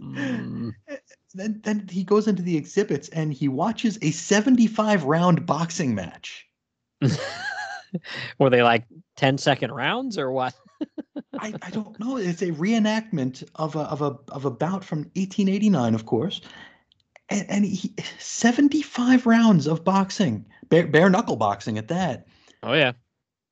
[0.00, 0.72] Mm,
[1.34, 6.46] then then he goes into the exhibits and he watches a 75 round boxing match
[8.38, 8.84] Were they like
[9.16, 10.54] 10 second rounds or what?
[11.38, 12.16] I, I don't know.
[12.16, 16.40] It's a reenactment of a of a of a bout from 1889, of course,
[17.28, 22.26] and, and he, 75 rounds of boxing, bare, bare knuckle boxing at that.
[22.62, 22.92] Oh yeah.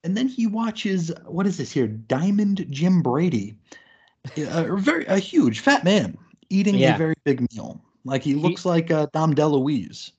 [0.05, 1.87] And then he watches what is this here?
[1.87, 3.57] Diamond Jim Brady,
[4.37, 6.17] a, very a huge fat man
[6.51, 6.95] eating Yeah.
[6.95, 7.81] a very big meal.
[8.05, 10.13] Like he He- looks like uh, Dom DeLuise.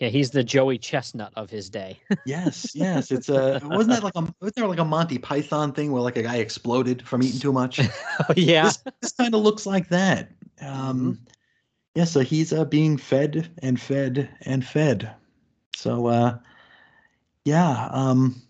[0.00, 2.00] Yeah, he's the Joey Chestnut of his day.
[2.26, 3.10] Yes, yes.
[3.10, 6.16] It's a wasn't that like a wasn't there like a Monty Python thing where like
[6.16, 7.80] a guy exploded from eating too much?
[7.80, 8.64] oh yeah.
[8.64, 10.30] this, this kind of looks like that.
[10.60, 11.18] Um,
[11.94, 15.12] Yeah, so he's uh, being fed and fed and fed.
[15.74, 16.38] So uh,
[17.44, 18.40] yeah, um,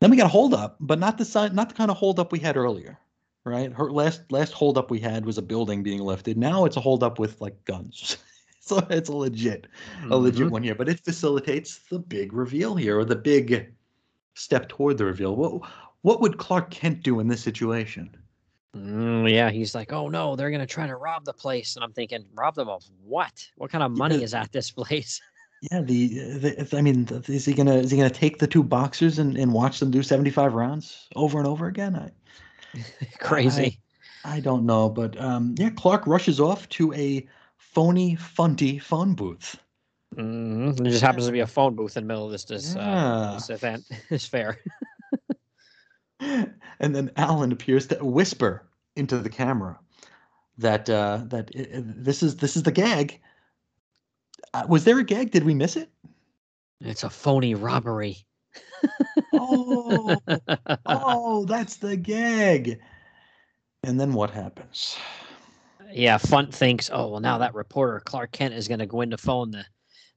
[0.00, 2.20] then we got a hold up, but not the si- not the kind of hold
[2.20, 2.98] up we had earlier,
[3.44, 3.72] right?
[3.72, 6.36] Her last last hold up we had was a building being lifted.
[6.36, 8.16] Now it's a hold up with like guns.
[8.76, 9.66] so it's a legit
[10.10, 10.50] a legit Mhm.
[10.50, 13.72] one here, but it facilitates the big reveal here or the big
[14.34, 15.34] step toward the reveal.
[15.36, 15.62] What
[16.02, 18.16] what would Clark Kent do in this situation?
[18.76, 21.92] Mm, yeah, he's like, oh no, they're gonna try to rob the place, and I'm
[21.92, 23.46] thinking, rob them of what?
[23.56, 24.24] What kind of money Yeah.
[24.24, 25.20] is at this place?
[25.60, 26.06] Yeah, the,
[26.38, 29.52] the I mean, is he gonna is he gonna take the two boxers and, and
[29.52, 31.96] watch them do seventy five rounds over and over again?
[31.96, 32.12] I
[33.18, 33.80] Crazy.
[34.24, 37.26] I don't know, but um, yeah, Clark rushes off to a
[37.78, 39.54] phony funty phone booth.
[40.16, 40.76] Mhm.
[40.76, 43.34] There just happens to be a phone booth in the middle of this this, uh,
[43.34, 44.58] this event, this fair.
[46.20, 49.78] and then Allen appears to whisper into the camera
[50.56, 53.20] that uh, that i- i- this is this is the gag.
[54.54, 55.30] Uh, was there a gag?
[55.30, 55.88] Did we miss it?
[56.80, 58.16] It's a phony robbery.
[59.32, 60.16] Oh,
[60.86, 62.80] oh, that's the gag.
[63.84, 64.96] And then what happens?
[65.92, 69.10] Yeah, Funt thinks, oh well, now that reporter Clark Kent is going to go in
[69.10, 69.64] to phone the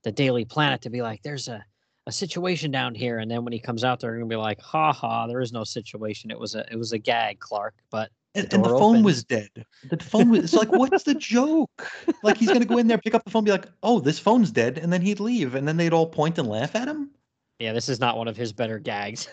[0.03, 1.63] the Daily Planet to be like, there's a
[2.07, 4.59] a situation down here, and then when he comes out, they're going to be like,
[4.59, 6.31] ha ha, there is no situation.
[6.31, 7.75] It was a it was a gag, Clark.
[7.91, 9.49] But And, and the phone was dead.
[9.89, 10.43] The phone was.
[10.45, 11.91] It's like, what's the joke?
[12.23, 14.51] Like he's gonna go in there, pick up the phone, be like, "Oh, this phone's
[14.51, 17.11] dead," and then he'd leave, and then they'd all point and laugh at him.
[17.59, 19.27] yeah, this is not one of his better gags.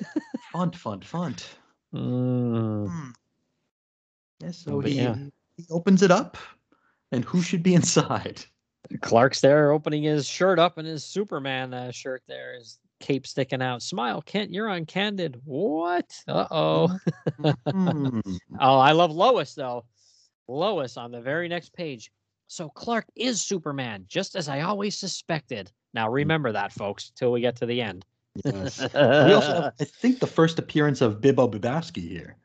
[0.52, 1.46] Funt, funt, funt.
[1.94, 2.86] Mm.
[2.90, 3.10] Hmm.
[4.40, 5.16] Yeah, so Oh, he, yeah.
[5.58, 6.38] He opens it up,
[7.12, 8.42] and who should be inside?
[9.02, 13.60] Clark's there opening his shirt up and his Superman uh, shirt there, his cape sticking
[13.60, 13.82] out.
[13.82, 15.40] Smile, Kent, you're on Candid.
[15.44, 16.14] What?
[16.26, 16.98] Uh oh.
[18.60, 19.84] Oh, I love Lois though.
[20.48, 22.10] Lois on the very next page.
[22.46, 25.70] So Clark is Superman, just as I always suspected.
[25.92, 28.06] Now remember that, folks, till we get to the end.
[28.44, 28.80] Yes.
[28.80, 32.36] We also have, I think, the first appearance of Bibbo Bibbowski here.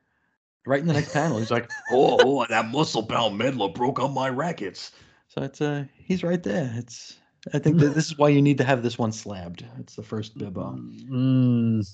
[0.65, 4.29] Right in the next panel, he's like, "Oh, oh that muscle-bound meddler broke up my
[4.29, 4.91] rackets."
[5.27, 6.71] So it's uh, he's right there.
[6.75, 7.17] It's
[7.53, 9.65] I think that this is why you need to have this one slabbed.
[9.79, 10.79] It's the first Bibbo.
[11.09, 11.85] Mm,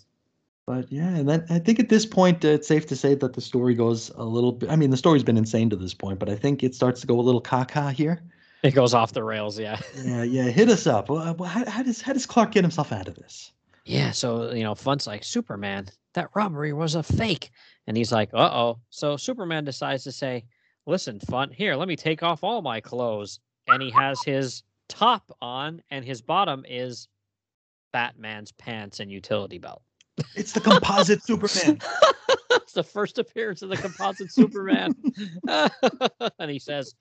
[0.68, 3.34] But yeah, and that, I think at this point uh, it's safe to say that
[3.34, 4.70] the story goes a little bit.
[4.70, 7.08] I mean, the story's been insane to this point, but I think it starts to
[7.08, 8.22] go a little caca here.
[8.62, 9.80] It goes off the rails, yeah.
[10.04, 10.44] Yeah, yeah.
[10.44, 11.10] Hit us up.
[11.10, 13.52] Well, well, How, how does how does Clark get himself out of this?
[13.86, 17.50] Yeah, so you know, Funt's like, Superman, that robbery was a fake.
[17.90, 18.80] And he's like, uh oh.
[18.92, 20.46] So Superman decides to say,
[20.86, 23.40] Listen, Funt, here, let me take off all my clothes.
[23.68, 27.08] And he has his top on, and his bottom is
[27.92, 29.82] Batman's pants and utility belt.
[30.36, 31.80] It's the composite Superman.
[32.52, 34.94] it's the first appearance of the composite Superman.
[35.48, 36.94] and he says,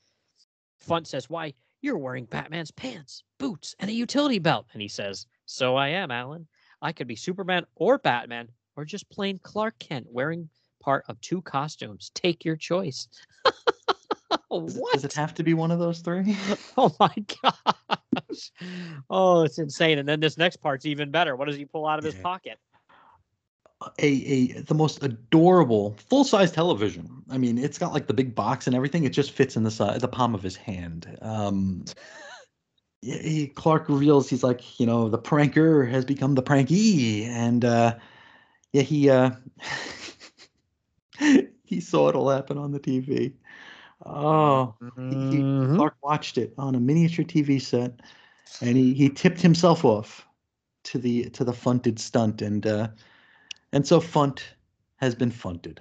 [0.88, 4.64] Funt says, Why, you're wearing Batman's pants, boots, and a utility belt.
[4.72, 6.46] And he says, So I am, Allen.
[6.81, 10.48] I could be Superman or Batman or just plain Clark Kent wearing
[10.88, 12.11] part of two costumes.
[12.14, 13.09] Take your choice.
[13.44, 13.53] Does,
[14.48, 14.94] what?
[14.94, 16.35] does it have to be one of those three?
[16.79, 18.53] Oh my gosh.
[19.11, 19.98] Oh, it's insane.
[19.98, 21.37] And then this next part's even better.
[21.37, 22.59] What does he pull out of his pocket?
[23.98, 27.22] a, a the most adorable full size television.
[27.29, 29.05] I mean, it's got like the big box and everything.
[29.05, 31.18] It just fits in the side, the palm of his hand.
[31.20, 31.85] Um,
[33.03, 37.64] yeah, he, Clark reveals he's like, you know, the pranker has become the prankee, and
[37.64, 37.96] uh,
[38.72, 39.31] yeah, he uh,
[41.64, 43.33] he saw it all happen on the TV.
[44.04, 44.74] Oh,
[45.11, 45.76] he, he-.
[45.76, 48.00] Clark watched it on a miniature TV set,
[48.61, 50.26] and he he tipped himself off
[50.85, 52.88] to the to the funted stunt, and uh,
[53.72, 54.40] and so Funt
[54.96, 55.81] has been funted.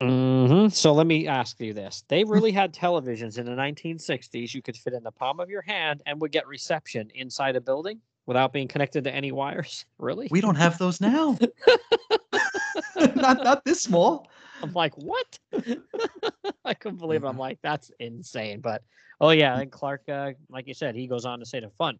[0.00, 0.72] Mhm.
[0.72, 2.04] So let me ask you this.
[2.08, 5.60] They really had televisions in the 1960s you could fit in the palm of your
[5.60, 9.84] hand and would get reception inside a building without being connected to any wires.
[9.98, 10.28] Really?
[10.30, 11.36] We don't have those now.
[12.96, 14.30] not not this small.
[14.62, 15.38] I'm like, what?
[16.64, 17.28] I couldn't believe it.
[17.28, 18.60] I'm like, that's insane.
[18.60, 18.82] But
[19.20, 21.98] oh yeah, and Clark, uh, like you said, he goes on to say to Funt,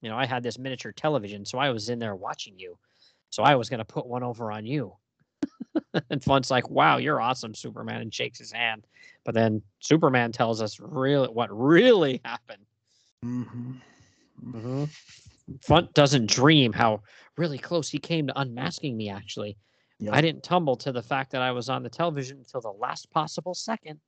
[0.00, 2.78] you know, I had this miniature television, so I was in there watching you.
[3.30, 4.94] So I was gonna put one over on you.
[6.10, 8.86] and Funt's like, wow, you're awesome, Superman, and shakes his hand.
[9.24, 12.64] But then Superman tells us really what really happened.
[13.24, 13.80] Mhm.
[14.44, 14.84] Mm-hmm.
[15.66, 17.02] Funt doesn't dream how
[17.36, 19.56] really close he came to unmasking me, actually.
[20.02, 20.14] Yep.
[20.14, 23.08] I didn't tumble to the fact that I was on the television until the last
[23.12, 24.00] possible second.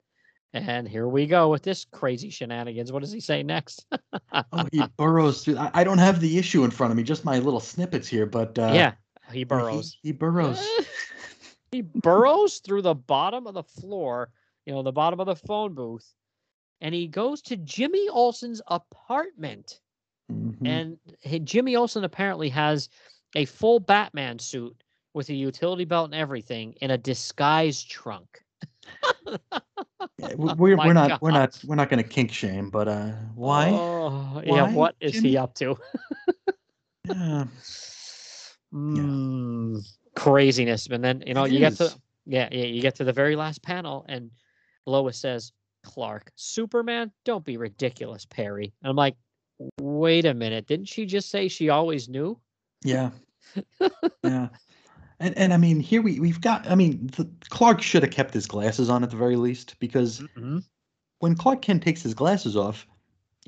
[0.52, 2.90] And here we go with this crazy shenanigans.
[2.90, 3.87] What does he say next?
[4.33, 5.57] Oh, he burrows through.
[5.59, 8.26] I, I don't have the issue in front of me, just my little snippets here,
[8.26, 8.92] but uh, yeah,
[9.30, 9.98] he he- burrows.
[10.02, 10.64] He, burrows.
[11.72, 14.30] he burrows through the bottom of the floor,
[14.66, 16.12] you know, the bottom of the phone booth,
[16.80, 19.80] and he goes to Jimmy Olsen's apartment.
[20.33, 20.66] Mhm.
[20.66, 22.88] And he, Jimmy Olsen apparently has
[23.35, 24.83] a full Batman suit
[25.14, 28.42] with a utility belt and everything in a disguise trunk.
[29.27, 33.12] Yeah, we're, my we're not we're not we're not going to kink shame, but uh,
[33.35, 33.70] why?
[33.70, 34.70] Oh, yeah.
[34.72, 35.31] What is Jimmy?
[35.31, 35.79] he up to?
[37.07, 37.44] Yeah.
[38.74, 40.88] Mm, craziness.
[40.88, 41.96] And then you know It you get to
[42.27, 44.33] yeah yeah you get to the very last panel and
[44.85, 45.53] Lois says,
[45.85, 49.14] "Clark, Superman, don't be ridiculous, Perry." And I'm like,
[49.81, 52.38] wait a minute, didn't she just say she always knew?
[52.83, 53.11] Yeah.
[54.24, 54.48] yeah.
[55.20, 58.35] And and I mean here we we've got I mean the, Clark should have kept
[58.35, 60.59] his glasses on at the very least because Mm-hmm.
[61.20, 62.87] when Clark Kent takes his glasses off,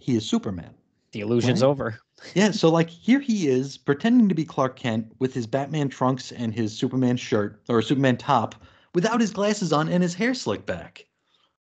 [0.01, 0.75] he is Superman.
[1.13, 1.69] The illusion's Right.
[1.69, 1.99] over.
[2.35, 6.33] Yeah, so like here he is pretending to be Clark Kent with his Batman trunks
[6.33, 8.55] and his Superman shirt or Superman top
[8.95, 11.05] without his glasses on and his hair slicked back.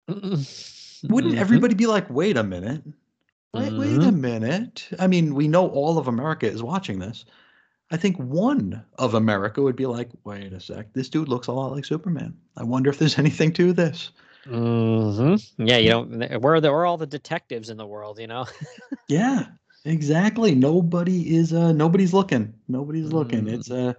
[0.07, 0.45] Wouldn't
[1.03, 1.37] Mhm.
[1.37, 2.81] everybody be like, "Wait a minute.
[3.53, 4.19] Wait, wait a Mhm.
[4.21, 7.25] minute." I mean, we know all of America is watching this.
[7.89, 10.91] I think one of America would be like, "Wait a sec.
[10.93, 12.35] This dude looks a lot like Superman.
[12.57, 14.11] I wonder if there's anything to this."
[14.45, 15.65] Mm-hmm.
[15.65, 16.41] Yeah, you don't.
[16.41, 18.19] Where are the where are all the detectives in the world?
[18.19, 18.45] You know.
[19.09, 19.45] Yeah,
[19.85, 20.53] exactly.
[20.53, 22.53] Nobody is uh nobody's looking.
[22.67, 23.47] Nobody's looking.
[23.47, 23.95] It's a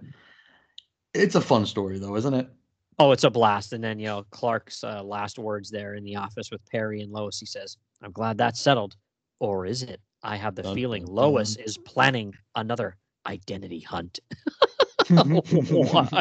[1.15, 2.47] it's a fun story though, isn't it?
[2.99, 3.71] Oh, it's a blast.
[3.73, 7.13] And then, you know, Clark's uh, last words there in the office with Perry and
[7.13, 8.97] Lois, he says, I'm glad that's settled.
[9.39, 10.01] Or is it?
[10.21, 12.97] I have the feeling Lois is planning another
[13.29, 14.19] identity hunt.
[15.09, 16.13] What?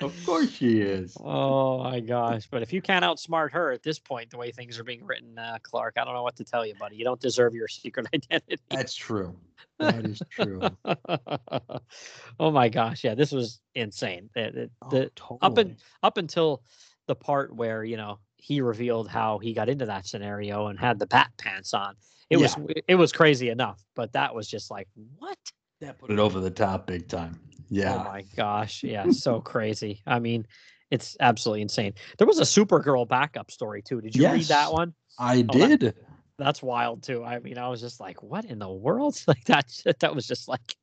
[0.00, 1.16] Of course she is.
[1.18, 2.46] Oh my gosh.
[2.48, 5.36] But if you can't outsmart her at this point, the way things are being written,
[5.36, 6.94] uh, Clark, I don't know what to tell you, buddy.
[6.94, 8.62] You don't deserve your secret identity.
[8.70, 9.34] That's true.
[9.80, 10.60] That is true.
[12.38, 13.02] oh my gosh.
[13.02, 14.30] Yeah, this was insane.
[14.34, 15.38] The, Oh, the, the, totally.
[15.42, 16.62] up and up until
[17.06, 20.98] the part where you know he revealed how he got into that scenario and had
[21.00, 21.94] the bat pants on
[22.30, 22.56] it was
[22.88, 25.38] it was crazy enough but that was just like what
[25.80, 27.38] that put it over the top big time.
[27.68, 27.96] Yeah.
[27.96, 30.46] oh my gosh yeah so crazy i mean
[30.92, 34.94] it's absolutely insane there was a supergirl backup story too did you read that one
[35.18, 35.94] I Oh, that- did.
[36.38, 39.66] that's wild too i mean i was just like what in the world like that
[39.98, 40.76] that was just like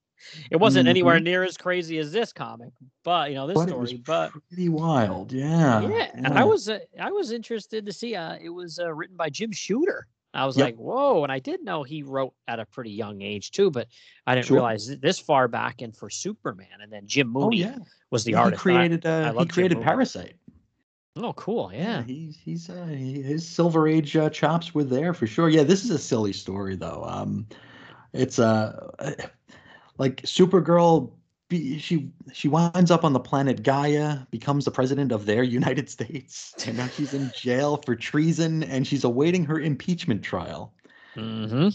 [0.52, 2.72] it wasn't anywhere near as crazy as this comic
[3.06, 3.70] but you know this Mm-hmm.
[3.70, 5.32] But it was story but pretty wild.
[5.32, 5.82] Yeah.
[5.88, 8.16] yeah, and I was uh, I was interested to see.
[8.16, 10.08] Uh, it was uh, written by Jim Shooter.
[10.34, 10.66] I was Yep.
[10.66, 11.24] like, whoa.
[11.24, 13.88] And I did know he wrote at a pretty young age too, but
[14.26, 14.56] I didn't Sure.
[14.58, 16.82] realize this far back in for Superman.
[16.82, 17.78] And then Jim Oh Mooney yeah,
[18.10, 18.66] was the Yeah, he artist.
[18.66, 19.06] and created.
[19.06, 19.86] I Uh, he Jim created Mooney.
[19.86, 20.36] Parasite.
[21.18, 21.72] oh, cool.
[21.74, 22.04] Yeah.
[22.04, 25.50] he's he's uh, he, his Silver Age uh, chops were there for sure.
[25.50, 27.04] Yeah, this is a silly story though.
[27.08, 27.46] Um,
[28.14, 28.90] it's uh,
[29.98, 31.12] like Supergirl.
[31.54, 35.88] Be, she she winds up on the planet Gaia, becomes the president of their United
[35.88, 40.74] States, and now she's in jail for treason, and she's awaiting her impeachment trial.
[41.16, 41.70] Mm-hmm.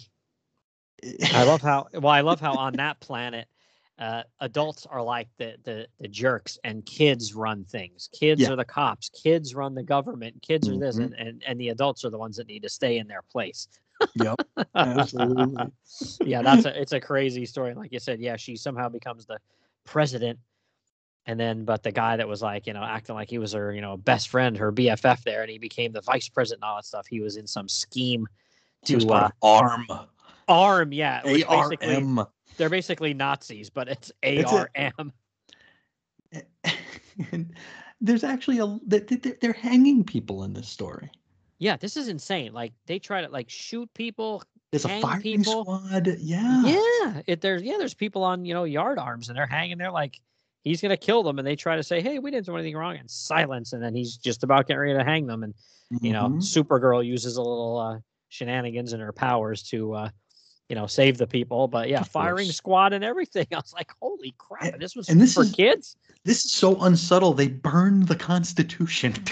[1.37, 3.47] I love how well I love how on that planet
[4.01, 8.09] uh, adults are like the, the the jerks and kids run things.
[8.13, 8.51] Kids Yeah.
[8.51, 9.11] are the cops.
[9.11, 10.43] Kids run the government.
[10.43, 11.05] Kids are this, Mhm.
[11.05, 13.69] and, and and the adults are the ones that need to stay in their place.
[14.17, 14.41] Yep,
[14.75, 15.71] absolutely.
[16.25, 17.75] yeah, that's a it's a crazy story.
[17.75, 19.39] Like you said, yeah, she somehow becomes the
[19.89, 20.39] president,
[21.27, 23.73] and then but the guy that was like you know acting like he was her
[23.73, 26.77] you know best friend, her BFF there, and he became the vice president and all
[26.77, 27.07] that stuff.
[27.07, 28.27] He was in some scheme
[28.85, 29.87] to uh, ARM.
[30.47, 30.93] arm.
[30.93, 32.25] Yeah, which A basically
[32.57, 35.13] they're basically Nazis, but it's It's a- ARM.
[37.33, 37.53] And
[38.01, 41.11] there's actually a they- they- they're hanging people in this story.
[41.59, 42.53] Yeah, this is insane.
[42.53, 44.43] Like they try to like shoot people.
[44.71, 45.63] There's a firing people.
[45.65, 46.07] squad.
[46.19, 46.63] Yeah.
[46.65, 49.91] Yeah, it, there's yeah, there's people on you know yard arms and they're hanging there
[49.91, 50.21] like
[50.65, 52.97] he's gonna kill them, and they try to say, hey, we didn't do anything wrong,
[52.97, 55.55] and silence, and then he's just about getting ready to hang them, and
[56.03, 56.43] you know, Mhm.
[56.43, 60.11] Supergirl uses a little uh, shenanigans and her powers to uh,
[60.69, 61.67] you know save the people.
[61.67, 63.47] But yeah, firing squad and everything.
[63.53, 64.79] I was like, holy crap!
[64.79, 65.97] This was and this for is- kids.
[66.25, 67.33] This is so unsubtle.
[67.33, 69.15] They burned the Constitution.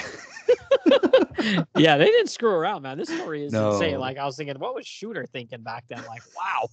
[1.77, 2.99] yeah, they didn't screw around, man.
[2.99, 3.99] This story is insane.
[3.99, 6.03] Like I was thinking, what was Shooter thinking back then?
[6.07, 6.69] Like, wow.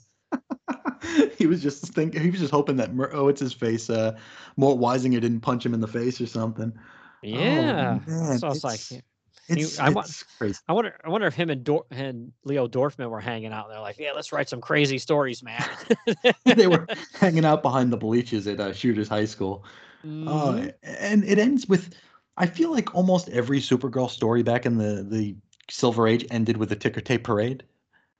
[1.37, 2.21] he was just thinking.
[2.21, 3.89] He was just hoping that Mer- oh, it's his face.
[3.89, 4.17] Uh,
[4.57, 6.73] Mort Weisinger didn't punch him in the face or something.
[7.21, 7.99] Yeah.
[8.07, 9.01] Oh, man, so I was like, it's-.
[9.49, 10.59] It's, I it's crazy.
[10.69, 13.67] I wonder, I wonder if him and, Dor- and Leo Dorfman were hanging out.
[13.69, 15.63] They're like, yeah, let's write some crazy stories, man.
[16.45, 16.87] they were
[17.19, 19.65] hanging out behind the bleachers at uh, Shooters High School.
[20.05, 20.69] Mhm.
[20.69, 21.93] Uh, and it ends with,
[22.37, 25.35] I feel like almost every Supergirl story back in the the
[25.69, 27.63] Silver Age ended with a ticker tape parade.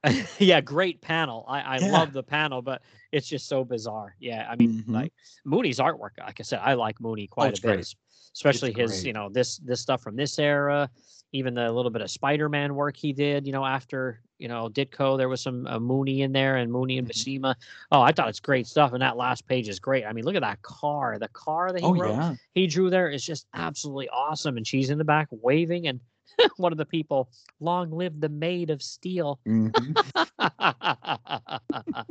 [0.39, 1.45] yeah, great panel.
[1.47, 1.88] I, I Yeah.
[1.91, 4.15] love the panel, but it's just so bizarre.
[4.19, 4.93] Yeah, I mean, Mhm.
[4.93, 5.13] like
[5.45, 6.17] Mooney's artwork.
[6.19, 7.95] Like I said, I like Mooney quite it's a bit, great.
[8.34, 9.06] Es- especially his, great.
[9.06, 10.89] you know, this this stuff from this era,
[11.34, 13.46] even the little bit of Spider-Man work he did.
[13.46, 16.98] You know, after you know Ditko, there was some uh, Mooney in there and Mooney
[16.98, 17.08] and.
[17.08, 17.54] Buscema.
[17.91, 20.04] Oh, I thought it's great stuff, and that last page is great.
[20.04, 21.19] I mean, look at that car.
[21.19, 24.65] The car that he Oh wrote, yeah, he drew there is just absolutely awesome, and
[24.65, 26.00] she's in the back waving and.
[26.58, 29.39] One of the people, long live the maid of steel.
[29.48, 29.96] Mhm.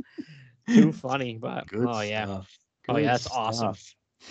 [0.68, 2.58] Too funny, but Good oh yeah, stuff.
[2.88, 3.74] Oh, yeah, Good that's awesome.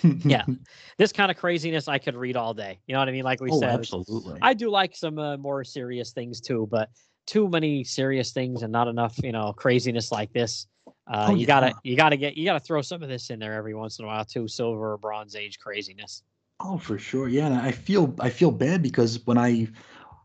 [0.04, 0.46] Yeah.
[0.98, 2.80] this kind of craziness I could read all day.
[2.88, 3.24] You know what I mean?
[3.24, 4.40] Like we oh, said, absolutely.
[4.42, 6.90] I do like some uh, more serious things too, but
[7.28, 10.68] too many serious things and not enough, you know, craziness like this.
[11.08, 13.54] Uh, Oh, you gotta, you gotta get, you gotta throw some of this in there
[13.54, 14.48] every once in a while too.
[14.48, 16.24] Silver or Bronze Age craziness.
[16.64, 17.28] Oh, for sure.
[17.28, 19.68] Yeah, and I feel I feel bad because when I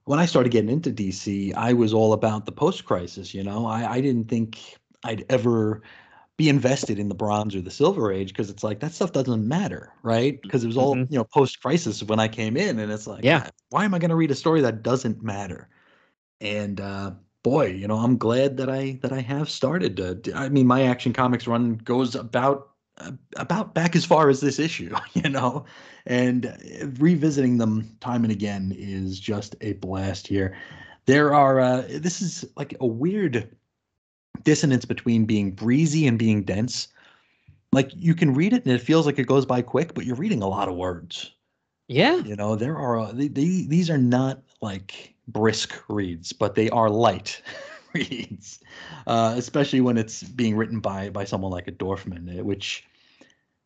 [0.05, 3.33] when I started getting into DC, I was all about the post-crisis.
[3.33, 4.59] You know, I I didn't think
[5.02, 5.83] I'd ever
[6.37, 9.46] be invested in the Bronze or the Silver Age because it's like that stuff doesn't
[9.49, 10.40] matter, right?
[10.42, 11.11] Because it was all Mhm.
[11.11, 13.49] you know post-crisis when I came in, and it's like, Yeah.
[13.70, 15.68] Why am I going to read a story that doesn't matter?
[16.40, 19.96] And uh, boy, you know, I'm glad that I that I have started.
[19.96, 24.40] To, I mean, my Action Comics run goes about uh, about back as far as
[24.40, 25.64] this issue, you know,
[26.07, 30.55] and uh, revisiting them time and again is just a blast here.
[31.07, 33.57] There are uh, this is like a weird
[34.42, 36.88] dissonance between being breezy and being dense.
[37.72, 40.16] Like you can read it and it feels like it goes by quick, but you're
[40.16, 41.33] reading a lot of words.
[41.88, 42.16] Yeah.
[42.16, 46.70] You know, there are uh, they, they, these are not like brisk reads, but they
[46.70, 47.42] are light
[47.94, 48.61] reads,
[49.07, 52.85] uh, especially when it's being written by by someone like a Dorfman, uh, which,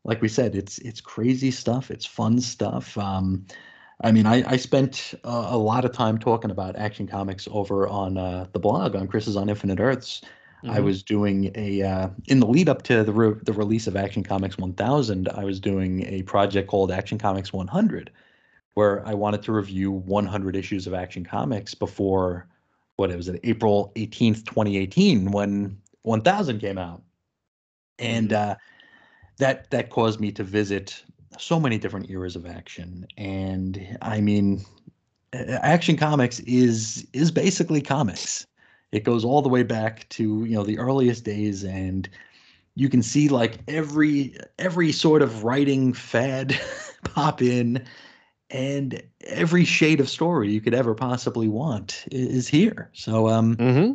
[0.04, 1.90] like we said, it's it's crazy stuff.
[1.90, 2.96] It's fun stuff.
[2.98, 3.46] Um,
[4.02, 7.86] I mean, I, I spent a, a lot of time talking about Action Comics over
[7.86, 10.22] on uh, the blog on Chris's on Infinite Earths.
[10.64, 10.84] I Mhm.
[10.84, 14.22] was doing a uh, in the lead up to the re- the release of Action
[14.22, 15.28] Comics 1000.
[15.28, 18.10] I was doing a project called Action Comics 100,
[18.74, 22.46] where I wanted to review 100 issues of Action Comics before
[22.96, 27.02] what it was it April 18th, 2018, when 1000 came out,
[27.98, 28.56] and uh,
[29.38, 31.02] that that caused me to visit
[31.38, 33.06] so many different eras of action.
[33.16, 34.62] And I mean,
[35.32, 38.46] Action Comics is is basically comics
[38.92, 42.08] it goes all the way back to you know the earliest days and
[42.74, 46.58] you can see like every every sort of writing fad
[47.04, 47.84] pop in
[48.50, 52.90] and every shade of story you could ever possibly want is here.
[52.92, 53.92] So, um, mm-hmm.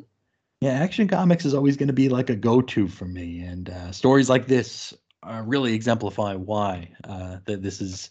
[0.62, 3.92] yeah, Action Comics is always going to be like a go-to for me, and uh,
[3.92, 4.94] stories like this
[5.24, 8.10] uh, really exemplify why uh, that this is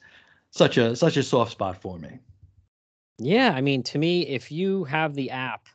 [0.50, 2.18] such a such a soft spot for me.
[3.18, 5.68] Yeah, I mean, to me, if you have the app,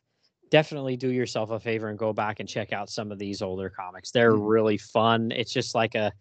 [0.50, 3.70] definitely do yourself a favor and go back and check out some of these older
[3.70, 4.12] comics.
[4.12, 4.50] They're mm.
[4.50, 5.32] really fun.
[5.32, 6.12] It's just like a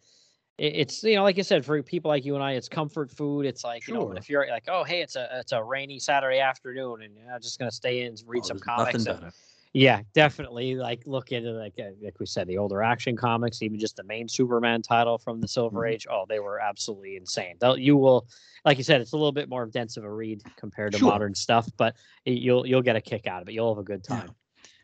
[0.59, 3.47] it's you know like I said for people like you and I it's comfort food
[3.47, 3.95] it's like sure.
[3.95, 7.15] you know if you're like oh hey it's a it's a rainy Saturday afternoon and
[7.33, 9.33] I'm just gonna stay in and read oh, some comics and,
[9.73, 13.79] yeah definitely like look into like uh, like we said the older action comics even
[13.79, 15.95] just the main Superman title from the Silver mm-hmm.
[15.95, 18.27] Age oh they were absolutely insane They'll, you will
[18.65, 21.11] like you said it's a little bit more dense of a read compared to sure.
[21.11, 24.05] modern stuff but you'll you'll get a kick out of it you'll have a good
[24.05, 24.27] time.
[24.27, 24.33] Yeah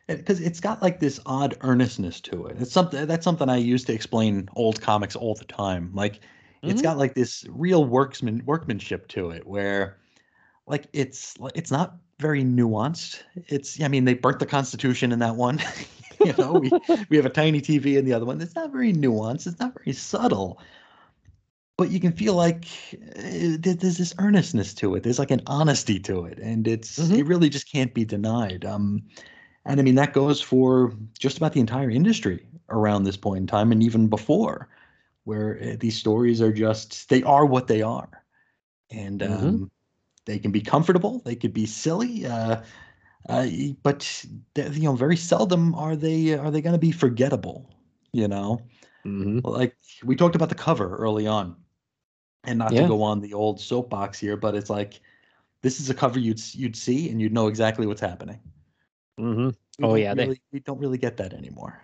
[0.06, 2.56] because it's got like this odd earnestness to it.
[2.60, 5.90] It's something that's something I use to explain old comics all the time.
[5.94, 6.70] Like mm-hmm.
[6.70, 9.98] it's got like this real worksman workmanship to it where
[10.66, 13.22] like it's it's not very nuanced.
[13.34, 15.60] It's I mean they burnt the Constitution in that one.
[16.24, 16.70] you know, we
[17.08, 18.40] we have a tiny TV in the other one.
[18.40, 19.46] It's not very nuanced.
[19.46, 20.60] It's not very subtle.
[21.76, 22.66] But you can feel like
[23.16, 25.02] uh, there's this earnestness to it.
[25.02, 27.16] There's like an honesty to it, and it's mm-hmm.
[27.16, 28.64] it really just can't be denied.
[28.64, 29.02] Um,
[29.64, 33.46] and I mean, that goes for just about the entire industry around this point in
[33.46, 34.68] time and even before,
[35.24, 38.22] where uh, these stories are just, they are what they are.
[38.90, 39.64] And mm-hmm.
[40.26, 42.26] They can be comfortable, they could be silly.
[42.26, 42.62] Uh,
[43.28, 43.46] uh,
[43.82, 44.24] but
[44.56, 47.70] you know, very seldom are they are they going to be forgettable.
[48.12, 48.60] You know,
[49.04, 49.40] mm-hmm.
[49.46, 51.56] like we talked about the cover early on,
[52.44, 52.82] and not yeah.
[52.82, 55.00] to go on the old soapbox here, but it's like
[55.62, 58.38] this is a cover you'd you'd see and you'd know exactly what's happening.
[59.18, 59.50] Mm-hmm.
[59.84, 61.80] Oh yeah, really, they we don't really get that anymore.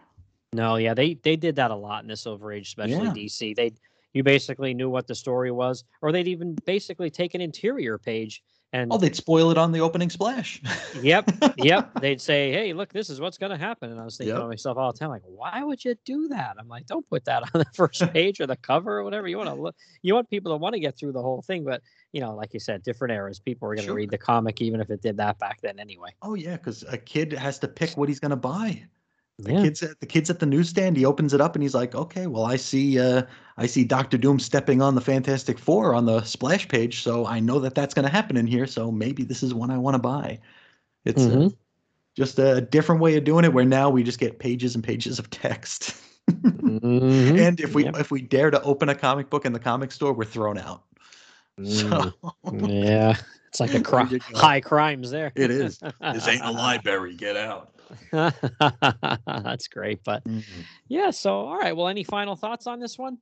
[0.52, 3.12] No, yeah, they they did that a lot in this overage, especially yeah.
[3.12, 3.56] DC.
[3.56, 3.72] They
[4.12, 8.42] you basically knew what the story was, or they'd even basically take an interior page
[8.72, 10.62] and oh, they'd spoil it on the opening splash.
[11.02, 11.90] yep, yep.
[12.00, 14.42] They'd say, "Hey, look, this is what's going to happen," and I was thinking yep.
[14.42, 17.24] to myself all the time, like, "Why would you do that?" I'm like, "Don't put
[17.24, 19.26] that on the first page or the cover or whatever.
[19.26, 19.74] You want to look.
[20.02, 21.82] You want people to want to get through the whole thing, but
[22.12, 23.40] you know, like you said, different eras.
[23.40, 23.96] People were going to sure.
[23.96, 26.10] read the comic even if it did that back then anyway.
[26.22, 28.84] Oh yeah, because a kid has to pick what he's going to buy.
[29.42, 29.62] The yeah.
[29.62, 30.96] kids at the kids at the newsstand.
[30.96, 33.22] He opens it up and he's like, "Okay, well, I see, uh,
[33.56, 37.40] I see Doctor Doom stepping on the Fantastic Four on the splash page, so I
[37.40, 38.66] know that that's going to happen in here.
[38.66, 40.38] So maybe this is one I want to buy."
[41.04, 41.48] It's uh, mm-hmm.
[42.16, 43.52] just a different way of doing it.
[43.52, 45.94] Where now we just get pages and pages of text.
[46.30, 47.36] mm-hmm.
[47.38, 47.98] And if we yep.
[47.98, 50.84] if we dare to open a comic book in the comic store, we're thrown out.
[51.58, 51.66] Mm.
[51.66, 52.12] So
[52.66, 53.16] yeah,
[53.48, 55.32] it's like a cri- high crimes there.
[55.34, 55.78] It is.
[56.12, 57.16] This ain't a library.
[57.16, 57.74] Get out.
[58.12, 60.02] That's great.
[60.04, 60.60] But mm-hmm.
[60.88, 61.76] yeah, so all right.
[61.76, 63.18] Well, any final thoughts on this one?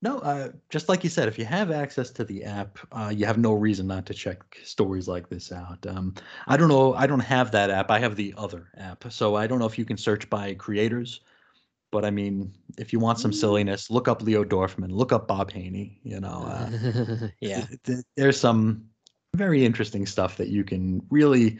[0.00, 3.26] No, uh, just like you said, if you have access to the app, uh, you
[3.26, 5.84] have no reason not to check stories like this out.
[5.88, 6.14] Um,
[6.46, 6.94] I don't know.
[6.94, 7.90] I don't have that app.
[7.90, 9.10] I have the other app.
[9.10, 11.20] So I don't know if you can search by creators.
[11.90, 13.34] But I mean, if you want some mm.
[13.34, 15.98] silliness, look up Leo Dorfman, look up Bob Haney.
[16.04, 17.66] You know, uh, yeah,
[18.16, 18.84] there's some
[19.34, 21.58] very interesting stuff that you can really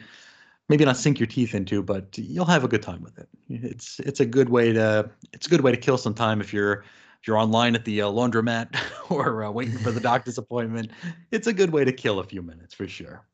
[0.69, 3.29] maybe not sink your teeth into, but you'll have a good time with it.
[3.49, 6.53] It's it's a good way to it's a good way to kill some time if
[6.53, 6.85] you're
[7.21, 8.77] if you're online at the uh, laundromat
[9.11, 10.91] or uh, waiting for the doctor's appointment.
[11.31, 13.27] It's a good way to kill a few minutes for sure.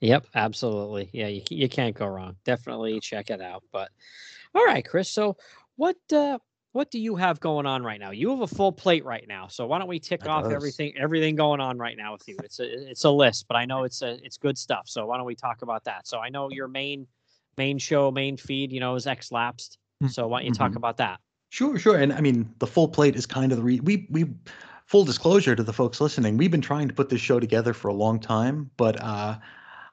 [0.00, 1.08] Yep, absolutely.
[1.12, 2.36] Yeah, you you can't go wrong.
[2.44, 3.62] Definitely check it out.
[3.72, 3.90] But
[4.54, 5.10] all right, Chris.
[5.10, 5.36] So
[5.76, 6.38] what uh
[6.74, 8.10] what do you have going on right now?
[8.10, 11.36] You have a full plate right now, so why don't we tick off everything everything
[11.36, 12.36] going on right now with you?
[12.42, 14.88] It's a it's a list, but I know it's a it's good stuff.
[14.88, 16.08] So why don't we talk about that?
[16.08, 17.06] So I know your main
[17.56, 19.78] main show, main feed, you know, is X lapsed.
[20.02, 20.64] Mm, so why don't you mm-hmm.
[20.64, 21.20] talk about that?
[21.50, 21.96] Sure, sure.
[21.96, 24.34] And I mean, the full plate is kind of the re- we we
[24.86, 26.36] full disclosure to the folks listening.
[26.36, 29.36] We've been trying to put this show together for a long time, but uh,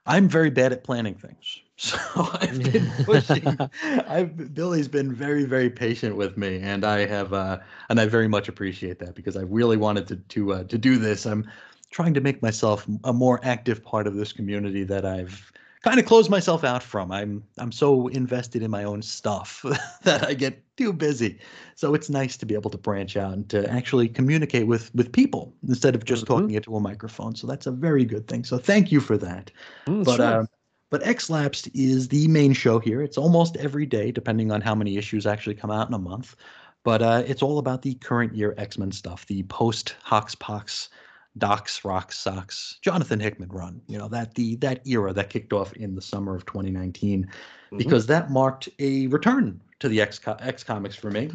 [0.06, 1.60] I'm very bad at planning things.
[1.82, 3.58] So I've been pushing.
[4.06, 8.28] I've Billy's been very, very patient with me, and I have, uh, and I very
[8.28, 11.26] much appreciate that because I really wanted to to uh, to do this.
[11.26, 11.50] I'm
[11.90, 15.50] trying to make myself a more active part of this community that I've
[15.82, 17.10] kind of close myself out from.
[17.12, 19.64] I'm I'm so invested in my own stuff
[20.02, 21.38] that I get too busy.
[21.74, 25.12] So it's nice to be able to branch out and to actually communicate with with
[25.12, 26.34] people instead of just mm-hmm.
[26.34, 27.34] talking into a microphone.
[27.34, 28.44] So that's a very good thing.
[28.44, 29.50] So thank you for that.
[29.86, 30.24] Mm, but sure.
[30.24, 30.46] uh,
[30.90, 33.02] but X Lapsed is the main show here.
[33.02, 36.36] It's almost every day, depending on how many issues actually come out in a month.
[36.84, 40.90] But uh, it's all about the current year X Men stuff, the post Hox Pox,
[41.38, 43.80] Docs, Rocks, Socks, Jonathan Hickman run.
[43.88, 47.76] You know that the that era that kicked off in the summer of 2019, mm-hmm.
[47.76, 51.30] because that marked a return to the X X comics for me.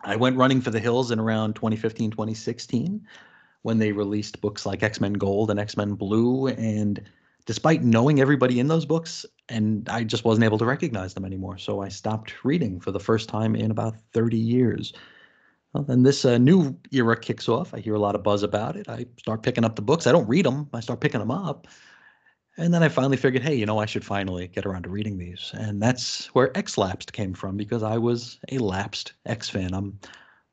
[0.00, 3.06] I went running for the hills in around 2015, 2016
[3.62, 6.48] when they released books like X Men Gold and X Men Blue.
[6.48, 7.02] And
[7.46, 11.58] despite knowing everybody in those books, and I just wasn't able to recognize them anymore.
[11.58, 14.92] So I stopped reading for the first time in about 30 years.
[15.74, 17.74] Well, then this uh, new era kicks off.
[17.74, 18.88] I hear a lot of buzz about it.
[18.88, 20.06] I start picking up the books.
[20.06, 21.66] I don't read them, I start picking them up.
[22.56, 25.18] And then I finally figured, hey, you know, I should finally get around to reading
[25.18, 25.50] these.
[25.54, 29.74] And that's where X Lapsed came from because I was a lapsed X fan.
[29.74, 29.98] I'm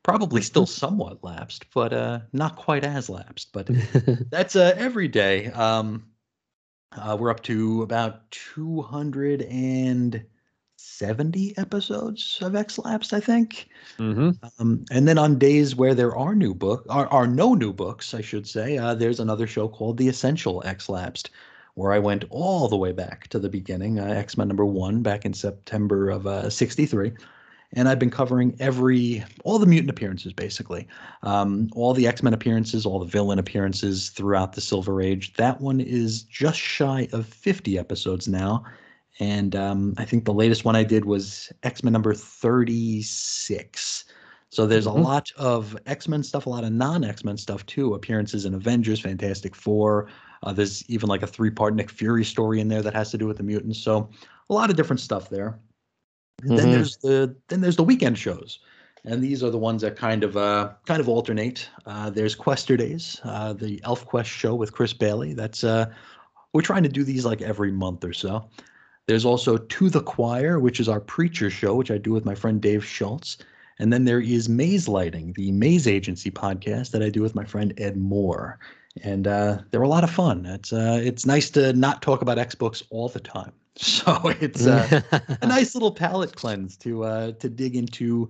[0.02, 3.52] probably still somewhat lapsed, but uh, not quite as lapsed.
[3.52, 3.70] But
[4.30, 5.46] that's uh, every day.
[5.52, 6.08] Um,
[6.90, 8.30] uh, we're up to about
[11.02, 13.68] 270 episodes of X Lapsed, I think.
[13.98, 14.30] Mm-hmm.
[14.58, 18.14] Um, and then on days where there are new book, are, are no new books,
[18.14, 21.30] I should say, uh, there's another show called The Essential X Lapsed
[21.74, 25.02] where I went all the way back to the beginning, uh, X Men number one,
[25.02, 27.12] back in September of uh, '63.
[27.72, 30.86] And I've been covering every, all the mutant appearances, basically,
[31.22, 35.32] um, all the X Men appearances, all the villain appearances throughout the Silver Age.
[35.34, 38.64] That one is just shy of 50 episodes now.
[39.20, 44.04] And um, I think the latest one I did was X Men number 36.
[44.48, 44.98] So there's mm-hmm.
[44.98, 47.94] a lot of X Men stuff, a lot of non X Men stuff too.
[47.94, 50.08] Appearances in Avengers, Fantastic Four,
[50.42, 53.18] uh, there's even like a three part Nick Fury story in there that has to
[53.18, 53.78] do with the mutants.
[53.78, 54.08] So
[54.50, 55.58] a lot of different stuff there.
[56.42, 56.56] Mm-hmm.
[56.56, 58.58] Then there's the then there's the weekend shows,
[59.04, 61.68] and these are the ones that kind of uh, kind of alternate.
[61.86, 65.34] Uh, there's Quester Days, uh, the Elf Quest show with Chris Bailey.
[65.34, 65.86] That's uh,
[66.52, 68.48] we're trying to do these like every month or so.
[69.06, 72.34] There's also To the Choir, which is our preacher show, which I do with my
[72.34, 73.38] friend Dave Schultz.
[73.78, 77.44] And then there is Maze Lighting, the Maze Agency podcast that I do with my
[77.44, 78.58] friend Ed Moore
[79.00, 80.44] and uh, they're a lot of fun.
[80.44, 83.52] It's uh, it's nice to not talk about X books all the time.
[83.74, 85.00] So it's uh,
[85.40, 88.28] a nice little palate cleanse to uh, to dig into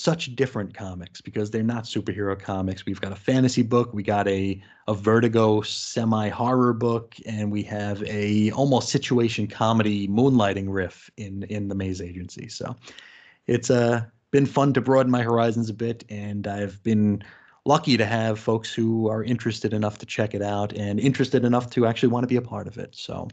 [0.00, 2.86] such different comics because they're not superhero comics.
[2.86, 7.62] We've got a fantasy book, we got a a Vertigo semi horror book, and we
[7.64, 12.48] have a almost situation comedy moonlighting riff in in the Maze Agency.
[12.48, 12.74] So
[13.46, 17.22] it's uh, been fun to broaden my horizons a bit, and I've been
[17.66, 21.68] lucky to have folks who are interested enough to check it out and interested enough
[21.70, 22.94] to actually want to be a part of it.
[22.96, 23.28] So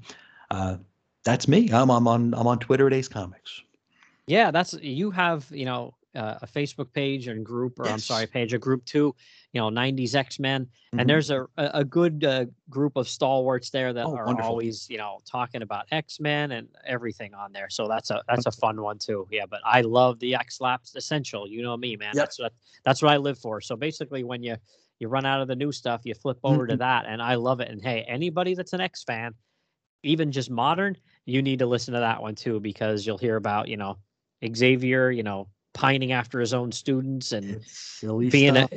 [0.51, 0.76] uh,
[1.24, 1.72] that's me.
[1.72, 3.61] I'm, I'm on I'm on Twitter at Ace Comics.
[4.28, 7.93] Yeah, that's you have you know uh, a Facebook page and group, or yes.
[7.93, 9.15] I'm sorry, page a group too.
[9.53, 10.99] You know, 90s X Men, mm-hmm.
[10.99, 14.49] and there's a a good uh, group of stalwarts there that oh, are wonderful.
[14.49, 17.70] always you know talking about X Men and everything on there.
[17.70, 19.28] So that's a that's a fun one too.
[19.32, 21.47] Yeah, but I love the X Lapsed Essential.
[21.47, 22.13] You know me, man.
[22.13, 22.15] Yep.
[22.15, 22.53] That's what
[22.84, 23.61] that's what I live for.
[23.61, 24.57] So basically, when you
[24.99, 26.72] you run out of the new stuff, you flip over mm-hmm.
[26.72, 27.70] to that, and I love it.
[27.70, 29.36] And hey, anybody that's an X fan,
[30.03, 33.68] even just modern, you need to listen to that one too because you'll hear about
[33.68, 33.97] you know
[34.43, 35.47] Xavier, you know
[35.78, 37.63] pining after his own students and
[38.32, 38.67] being a,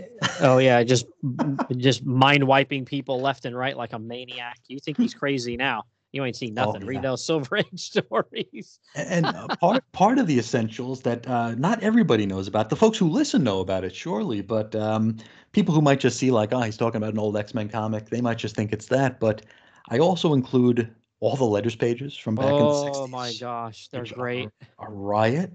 [0.41, 1.07] oh yeah just
[1.77, 5.83] just mind wiping people left and right like a maniac you think he's crazy now
[6.13, 6.83] you ain't seen oh, nothing.
[6.83, 6.91] Oh, yeah.
[6.91, 8.81] Read those Silver Age stories.
[8.95, 12.69] and uh, part part of the essentials that uh, not everybody knows about.
[12.69, 15.19] The folks who listen know about it, surely, but um,
[15.53, 18.11] people who might just see like, oh, he's talking about an old X Men comic,
[18.11, 19.21] they might just think it's that.
[19.21, 19.43] But
[19.89, 23.03] I also include all the letters pages from back oh, in the 60s.
[23.03, 24.49] Oh my gosh, they're great.
[24.79, 25.53] A riot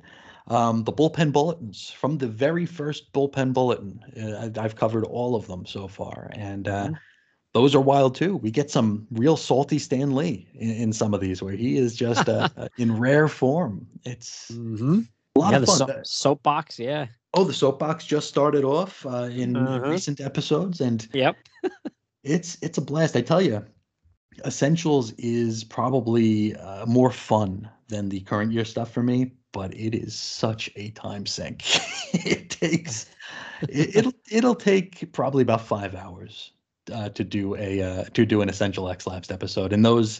[0.47, 3.99] um, the bullpen bulletins from the very first bullpen bulletin.
[4.21, 6.93] Uh, I've covered all of them so far, and uh, mm-hmm.
[7.53, 8.37] those are wild too.
[8.37, 11.95] We get some real salty Stan Lee in, in some of these, where he is
[11.95, 13.87] just uh, in rare form.
[14.03, 15.01] It's mm-hmm.
[15.35, 15.77] a lot yeah, of fun.
[15.79, 17.07] The so- soapbox, yeah.
[17.33, 19.89] Oh, the soapbox just started off uh, in uh-huh.
[19.89, 21.35] recent episodes, and yep,
[22.23, 23.15] it's it's a blast.
[23.17, 23.65] I tell you,
[24.45, 29.95] Essentials is probably uh, more fun than the current year stuff for me but it
[29.95, 31.63] is such a time sink.
[32.13, 33.05] it takes
[33.69, 36.51] it, will it'll take probably about five hours
[36.93, 40.19] uh, to do a uh, to do an essential X Lapsed episode, and those,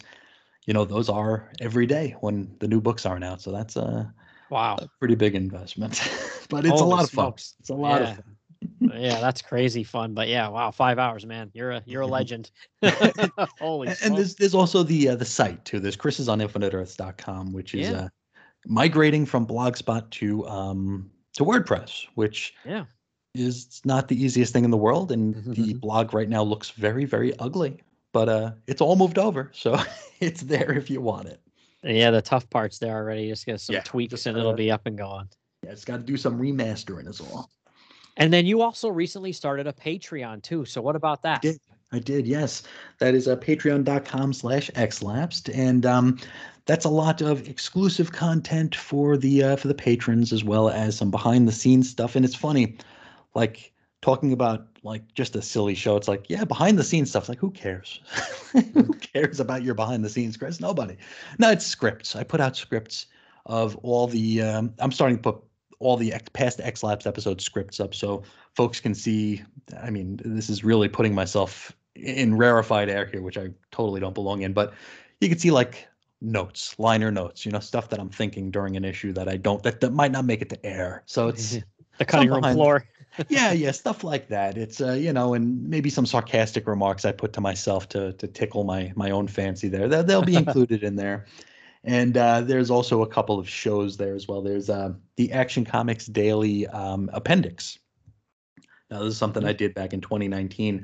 [0.65, 3.41] you know, those are every day when the new books aren't out.
[3.41, 4.11] So that's a
[4.49, 6.01] wow, a pretty big investment,
[6.49, 7.51] but it's Holy a lot smokes.
[7.51, 7.59] of fun.
[7.59, 8.11] It's a lot yeah.
[8.11, 9.01] of fun.
[9.01, 10.13] yeah, that's crazy fun.
[10.13, 11.51] But yeah, wow, five hours, man.
[11.53, 12.51] You're a you're a legend.
[13.59, 13.89] Holy.
[13.89, 15.81] And, and there's there's also the uh, the site too.
[15.81, 17.97] There's Chris is on infiniteearths.com, which is yeah.
[17.97, 18.09] uh,
[18.65, 22.85] migrating from Blogspot to um, to WordPress, which yeah
[23.33, 25.53] is not the easiest thing in the world, and mm-hmm.
[25.61, 27.79] the blog right now looks very very ugly.
[28.13, 29.77] But uh, it's all moved over, so
[30.19, 31.41] it's there if you want it.
[31.83, 33.27] Yeah, the tough parts there already.
[33.27, 35.29] Just get some yeah, tweaks just, and it'll be up and going.
[35.63, 37.51] Yeah, it's got to do some remastering as well.
[38.17, 40.65] And then you also recently started a Patreon too.
[40.65, 41.43] So what about that?
[41.95, 42.27] I did.
[42.27, 42.63] Yes.
[42.99, 45.49] That is uh, patreon.com slash xlapsed.
[45.57, 46.19] And um,
[46.65, 50.97] that's a lot of exclusive content for the uh, for the patrons as well as
[50.97, 52.77] some behind the scenes stuff and it's funny
[53.35, 53.71] like
[54.01, 55.97] talking about like just a silly show.
[55.97, 57.27] It's like, yeah, behind the scenes stuff.
[57.27, 58.01] Like, who cares?
[58.73, 60.59] who cares about your behind the scenes, Chris?
[60.59, 60.95] Nobody.
[61.39, 62.15] No, it's scripts.
[62.15, 63.07] I put out scripts
[63.47, 64.41] of all the.
[64.41, 65.43] Um, I'm starting to put
[65.79, 68.21] all the past X Lapsed episode scripts up so
[68.53, 69.43] folks can see.
[69.81, 74.13] I mean, this is really putting myself in rarefied air here, which I totally don't
[74.13, 74.53] belong in.
[74.53, 74.73] But
[75.21, 75.87] you can see like
[76.21, 79.63] notes, liner notes, you know, stuff that I'm thinking during an issue that I don't
[79.63, 81.03] that, that might not make it to air.
[81.05, 81.57] So it's
[81.97, 82.85] the cutting room floor.
[83.29, 84.57] yeah, yeah, stuff like that.
[84.57, 88.27] It's uh, you know, and maybe some sarcastic remarks I put to myself to to
[88.27, 89.87] tickle my my own fancy there.
[89.87, 91.25] They'll, they'll be included in there.
[91.85, 94.41] And uh, there's also a couple of shows there as well.
[94.41, 97.77] There's uh, the Action Comics Daily um, Appendix.
[98.89, 99.49] Now, this is something mm-hmm.
[99.49, 100.83] I did back in 2019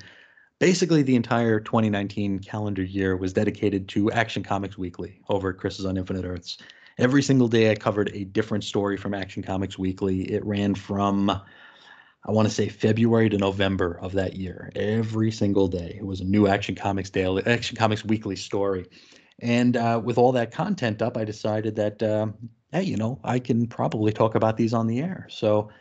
[0.61, 5.87] basically the entire 2019 calendar year was dedicated to Action Comics Weekly over at Chris's
[5.87, 6.59] on Infinite Earths.
[6.99, 10.31] Every single day I covered a different story from Action Comics Weekly.
[10.31, 14.71] It ran from I want to say February to November of that year.
[14.75, 18.85] Every single day it was a new Action Comics daily Action Comics Weekly story.
[19.39, 22.27] And uh, with all that content up, I decided that uh,
[22.71, 25.25] hey, you know, I can probably talk about these on the air.
[25.27, 25.71] So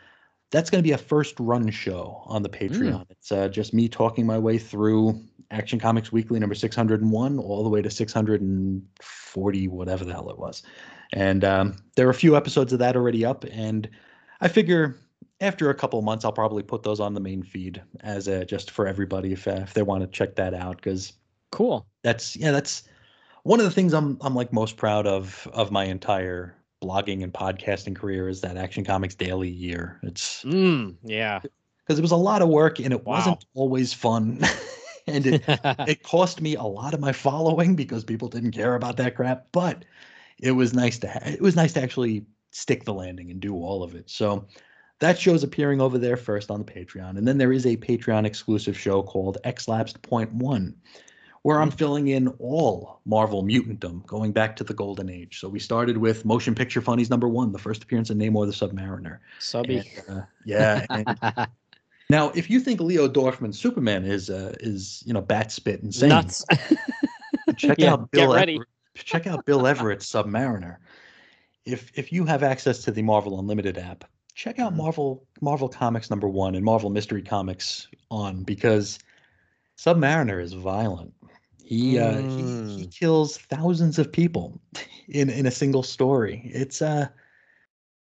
[0.51, 2.91] that's going to be a first run show on the Patreon.
[2.91, 3.05] Mm.
[3.09, 7.69] It's uh, just me talking my way through Action Comics Weekly number 601 all the
[7.69, 10.63] way to 640, whatever the hell it was.
[11.13, 13.45] And um, there are a few episodes of that already up.
[13.51, 13.89] And
[14.41, 14.97] I figure
[15.39, 18.71] after a couple months, I'll probably put those on the main feed as a, just
[18.71, 20.77] for everybody if, uh, if they want to check that out.
[20.77, 21.13] Because
[21.51, 21.85] cool.
[22.03, 22.83] That's, yeah, that's
[23.43, 27.33] one of the things I'm, I'm like most proud of, of my entire blogging and
[27.33, 29.99] podcasting career is that Action Comics Daily year.
[30.03, 33.15] It's mm, yeah, because it was a lot of work and it wow.
[33.15, 34.41] wasn't always fun.
[35.07, 38.97] and it it cost me a lot of my following because people didn't care about
[38.97, 39.47] that crap.
[39.51, 39.85] But
[40.39, 43.55] it was nice to ha- it was nice to actually stick the landing and do
[43.55, 44.09] all of it.
[44.09, 44.47] So
[44.99, 48.25] that show's appearing over there first on the Patreon, and then there is a Patreon
[48.25, 50.75] exclusive show called X Lapsed Point One,
[51.43, 55.39] where I'm filling in all Marvel mutantdom going back to the golden age.
[55.39, 58.67] So we started with Motion Picture Funnies number one, the first appearance of Namor the
[58.67, 59.19] Submariner.
[59.39, 59.83] Subby.
[60.07, 60.85] And, uh, yeah.
[60.89, 61.47] And,
[62.09, 66.09] now, if you think Leo Dorfman's Superman is uh, is you know bat spit insane,
[66.09, 66.45] nuts.
[67.57, 68.35] check yeah, out Bill.
[68.35, 70.77] Everett, check out Bill Everett's Submariner.
[71.65, 74.81] If if you have access to the Marvel Unlimited app, check out mm-hmm.
[74.81, 78.99] Marvel Marvel Comics number one and Marvel Mystery Comics on because
[79.77, 81.13] Submariner is violent.
[81.71, 82.93] He uh, he he mm.
[82.93, 84.59] kills thousands of people
[85.07, 86.41] in in a single story.
[86.43, 87.07] It's uh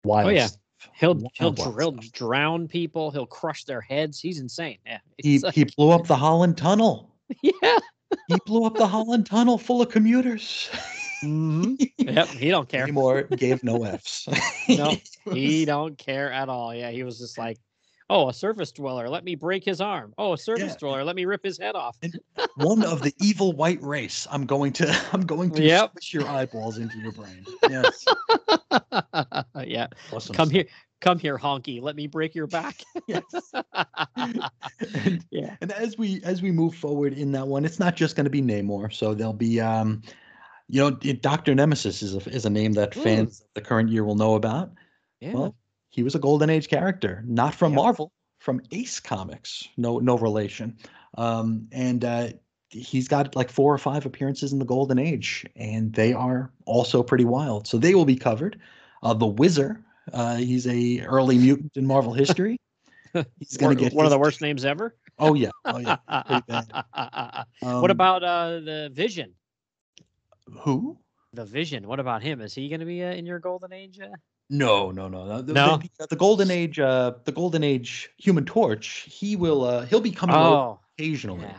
[0.03, 0.27] wild.
[0.27, 0.49] Oh yeah.
[0.93, 3.09] He'll wild, he'll wild he'll drown people.
[3.09, 4.19] He'll crush their heads.
[4.19, 4.77] He's insane.
[4.85, 4.99] Yeah.
[5.17, 5.55] He like...
[5.55, 7.11] he blew up the Holland Tunnel.
[7.41, 7.79] Yeah.
[8.27, 10.69] he blew up the Holland Tunnel full of commuters.
[11.23, 11.73] Mm-hmm.
[11.97, 13.23] Yep, he don't care anymore.
[13.23, 14.27] Gave no f's.
[14.69, 14.93] no,
[15.33, 16.73] he don't care at all.
[16.73, 17.57] Yeah, he was just like,
[18.09, 19.09] Oh, a surface dweller.
[19.09, 20.13] Let me break his arm.
[20.19, 20.77] Oh, a surface yeah.
[20.79, 21.03] dweller.
[21.03, 21.97] Let me rip his head off.
[22.55, 24.27] one of the evil white race.
[24.29, 24.95] I'm going to.
[25.13, 25.91] I'm going to yep.
[25.91, 27.43] squish your eyeballs into your brain.
[27.67, 28.05] Yes.
[29.65, 29.87] yeah.
[30.11, 30.65] Awesome come here.
[31.01, 31.81] Come here, honky.
[31.81, 32.83] Let me break your back.
[33.07, 33.23] yes.
[34.15, 35.55] and, yeah.
[35.61, 38.29] And as we as we move forward in that one, it's not just going to
[38.29, 38.93] be Namor.
[38.93, 40.01] So there'll be um,
[40.67, 44.03] you know, Doctor Nemesis is a is a name that fans of the current year
[44.03, 44.71] will know about.
[45.19, 45.33] Yeah.
[45.33, 45.55] Well,
[45.95, 47.73] he was a golden age character, not from.
[47.73, 49.69] Marvel, from Ace Comics.
[49.77, 50.77] No, no relation.
[51.17, 52.27] Um, and uh,
[52.69, 57.01] he's got like four or five appearances in the golden age, and they are also
[57.01, 57.65] pretty wild.
[57.65, 58.59] So they will be covered.
[59.03, 59.81] Uh, the Wizard,
[60.11, 62.59] uh, he's a early mutant in Marvel history.
[63.39, 64.93] He's gonna get one of the worst names ever.
[65.17, 65.95] Oh yeah, oh yeah,
[67.61, 69.33] um, what about uh, the Vision?
[70.59, 70.97] Who?
[71.31, 71.87] The Vision.
[71.87, 72.41] What about him?
[72.41, 74.01] Is he going to be uh, in your golden age?
[74.01, 74.09] Uh?
[74.49, 75.41] No, no, no.
[75.41, 75.79] The, no?
[75.99, 79.07] The, the, golden age, uh, the golden age Human Torch.
[79.09, 81.49] He will, uh, he'll be coming oh, occasionally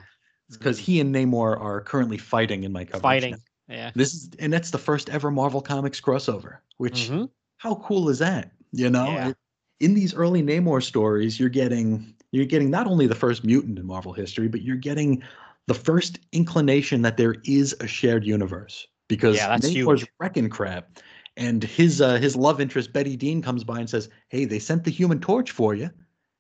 [0.51, 0.85] because yeah.
[0.85, 3.03] he and Namor are currently fighting in my coverage.
[3.03, 3.37] Fighting,
[3.69, 3.75] now.
[3.75, 3.91] yeah.
[3.95, 6.59] This is, and that's the first ever Marvel Comics crossover.
[6.77, 7.25] Which, mm-hmm.
[7.57, 8.53] how cool is that?
[8.73, 9.29] You know, yeah.
[9.29, 9.37] it,
[9.81, 13.87] in these early Namor stories, you're getting you're getting not only the first mutant in
[13.87, 15.23] Marvel history, but you're getting
[15.67, 20.07] the first inclination that there is a shared universe because yeah, Namor's huge.
[20.19, 20.99] wrecking crap
[21.37, 24.85] and his uh, his love interest Betty Dean comes by and says, "Hey, they sent
[24.85, 25.91] the Human Torch for you,"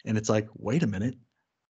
[0.04, 1.16] and it's like, wait a minute,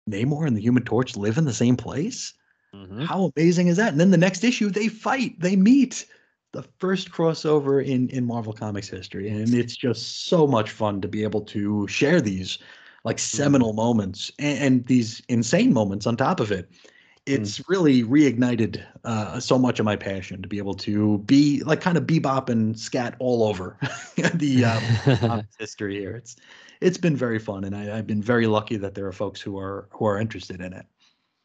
[0.09, 2.33] Namor and the Human Torch live in the same place.
[2.73, 3.01] Mm-hmm.
[3.01, 3.91] How amazing is that?
[3.91, 6.05] And then the next issue, they fight, they meet.
[6.51, 11.07] The first crossover in in Marvel Comics history, and it's just so much fun to
[11.07, 12.59] be able to share these
[13.03, 13.77] like seminal mm-hmm.
[13.77, 16.69] moments and, and these insane moments on top of it
[17.25, 21.81] it's really reignited uh, so much of my passion to be able to be like
[21.81, 23.77] kind of bebop and scat all over
[24.35, 26.15] the uh, history here.
[26.15, 26.35] It's
[26.81, 29.57] it's been very fun, and I, I've been very lucky that there are folks who
[29.57, 30.85] are who are interested in it.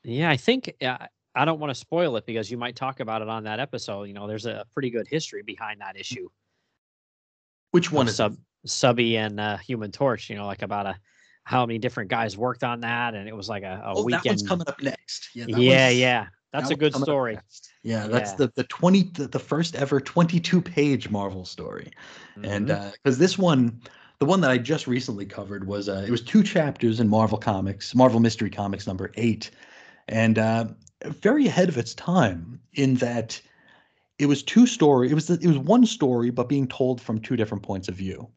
[0.03, 0.99] Yeah, I think uh,
[1.35, 4.05] I don't want to spoil it because you might talk about it on that episode.
[4.05, 6.29] You know, there's a pretty good history behind that issue.
[7.71, 10.29] Which one is Sub Subby and uh, Human Torch?
[10.29, 10.97] You know, like about a
[11.51, 14.23] how many different guys worked on that, and it was like a, a oh, weekend.
[14.23, 15.31] That one's coming up next.
[15.35, 16.27] Yeah, yeah, yeah.
[16.53, 17.39] That's that a good story.
[17.83, 18.37] Yeah, that's yeah.
[18.37, 21.91] the the twenty the, the first ever twenty two page Marvel story,
[22.37, 22.45] mm-hmm.
[22.45, 23.83] and because uh, this one.
[24.21, 27.39] The one that I just recently covered was uh, it was two chapters in Marvel
[27.39, 29.51] Comics, Marvel Mystery Comics number eight,
[30.09, 30.67] and uh,
[31.07, 33.41] very ahead of its time in that
[34.19, 35.11] it was two story.
[35.11, 38.29] It was it was one story, but being told from two different points of view.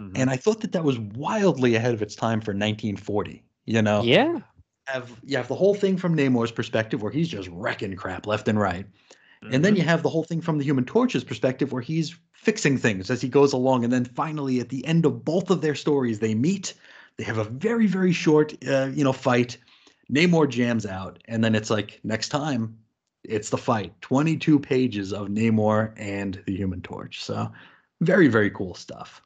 [0.00, 0.12] Mm-hmm.
[0.16, 3.42] And I thought that that was wildly ahead of its time for 1940.
[3.66, 4.40] You know, yeah.
[4.86, 8.48] Have you have the whole thing from Namor's perspective where he's just wrecking crap left
[8.48, 9.54] and right, mm-hmm.
[9.54, 9.90] and then you mm-hmm.
[9.90, 13.28] have the whole thing from the Human Torch's perspective where he's fixing things as he
[13.28, 16.74] goes along, and then finally at the end of both of their stories they meet.
[17.18, 19.58] They have a very very short uh, you know fight.
[20.10, 22.76] Namor jams out, and then it's like next time
[23.22, 23.92] it's the fight.
[24.00, 27.22] 22 pages of Namor and the Human Torch.
[27.22, 27.52] So
[28.00, 29.22] very very cool stuff.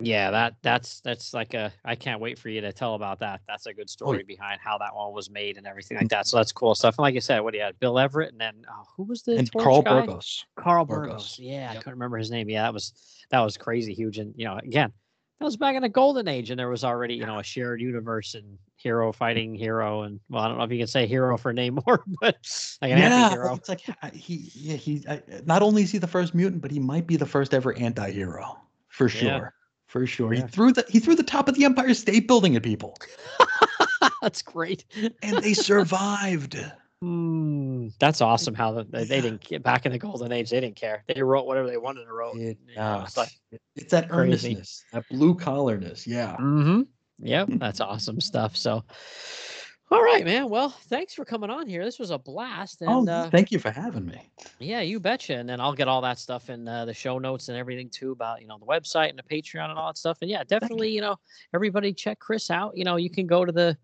[0.00, 3.42] Yeah, that that's that's like a I can't wait for you to tell about that.
[3.46, 6.06] That's a good oh, story oh, behind how that one was made and everything like
[6.06, 6.16] mm-hmm.
[6.16, 6.26] that.
[6.26, 6.98] So that's cool stuff.
[6.98, 7.78] And like I said, what do you had?
[7.78, 10.00] Bill Everett and then oh, who was the and Carl guy?
[10.00, 10.44] Burgos.
[10.56, 11.38] Carl Burgos.
[11.38, 11.70] Yeah, yep.
[11.70, 12.48] I couldn't remember his name.
[12.48, 12.92] Yeah, that was
[13.30, 14.18] that was crazy huge.
[14.18, 14.92] And you know, again,
[15.38, 17.80] that was back in the golden age, and there was already you know a shared
[17.80, 20.02] universe and hero fighting hero.
[20.02, 22.36] And well, I don't know if you can say hero for Namor, but
[22.82, 23.54] like an yeah, anti-hero.
[23.54, 23.82] It's like
[24.12, 25.04] he yeah he
[25.46, 28.58] not only is he the first mutant, but he might be the first ever anti-hero
[28.88, 29.28] for sure.
[29.28, 29.48] Yeah
[29.94, 30.34] for sure.
[30.34, 30.40] Yeah.
[30.40, 32.98] He threw the he threw the top of the Empire State Building at people.
[34.22, 34.84] that's great.
[35.22, 36.58] and they survived.
[37.00, 38.54] Mm, that's awesome.
[38.54, 40.50] How the, they, they didn't get back in the golden age.
[40.50, 41.04] They didn't care.
[41.06, 42.34] They wrote whatever they wanted to write.
[42.34, 43.28] It, it's, like,
[43.76, 44.20] it's that crazy.
[44.20, 46.08] earnestness, that blue collarness.
[46.08, 46.38] Yeah.
[46.40, 46.82] Mm-hmm.
[47.20, 47.48] Yep.
[47.58, 48.56] That's awesome stuff.
[48.56, 48.82] So,
[49.90, 50.48] all right, man.
[50.48, 51.84] Well, thanks for coming on here.
[51.84, 52.82] This was a blast.
[52.82, 54.30] Oh, and, oh, uh, thank you for having me.
[54.58, 55.36] Yeah, you betcha.
[55.36, 58.12] And then I'll get all that stuff in uh, the show notes and everything too
[58.12, 60.18] about you know the website and the Patreon and all that stuff.
[60.22, 60.96] And yeah, definitely, you.
[60.96, 61.16] you know,
[61.54, 62.76] everybody check Chris out.
[62.76, 63.76] You know, you can go to the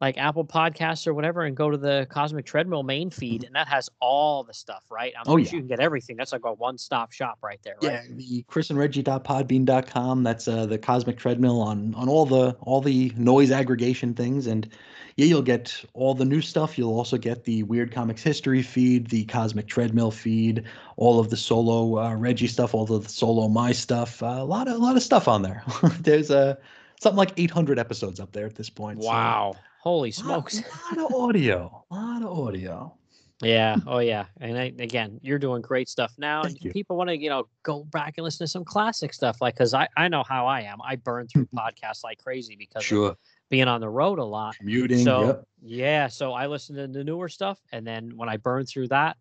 [0.00, 3.46] like Apple Podcasts or whatever and go to the Cosmic Treadmill main feed, mm-hmm.
[3.46, 5.12] and that has all the stuff, right?
[5.16, 5.44] I'm oh, yeah.
[5.50, 6.16] you can get everything.
[6.16, 7.92] That's like a one stop shop right there, right?
[7.92, 10.22] Yeah, the Chris and chrisandreggie.podbean.com.
[10.22, 14.68] That's uh, the Cosmic Treadmill on on all the all the noise aggregation things, and
[15.16, 16.78] yeah, you'll get all the new stuff.
[16.78, 20.64] You'll also get the Weird Comics History feed, the Cosmic Treadmill feed,
[20.96, 24.22] all of the solo uh, Reggie stuff, all of the solo my stuff.
[24.22, 25.62] Uh, a lot of a lot of stuff on there.
[26.00, 26.54] There's a uh,
[27.02, 28.98] something like 800 episodes up there at this point.
[28.98, 29.52] Wow.
[29.54, 29.60] So.
[29.80, 30.60] Holy smokes.
[30.60, 31.84] A lot, of audio.
[31.90, 32.94] A lot of audio.
[33.42, 33.76] Yeah.
[33.88, 34.26] Oh, yeah.
[34.40, 36.44] And I, again, you're doing great stuff now.
[36.44, 39.40] Thank and people want to, you know, go back and listen to some classic stuff.
[39.40, 40.78] Like, cause I, I know how I am.
[40.84, 43.16] I burn through podcasts like crazy because sure.
[43.50, 44.56] being on the road a lot.
[44.58, 45.04] Commuting.
[45.04, 45.44] So, yep.
[45.60, 46.06] yeah.
[46.06, 47.58] So I listen to the newer stuff.
[47.72, 49.16] And then when I burn through that,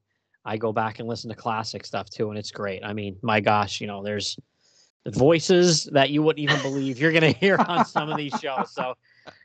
[0.45, 2.29] I go back and listen to classic stuff too.
[2.29, 2.85] And it's great.
[2.85, 4.41] I mean, my gosh, you know, there's, the
[5.07, 8.71] voices that you wouldn't even believe you're going to hear on some of these shows.
[8.71, 8.95] So,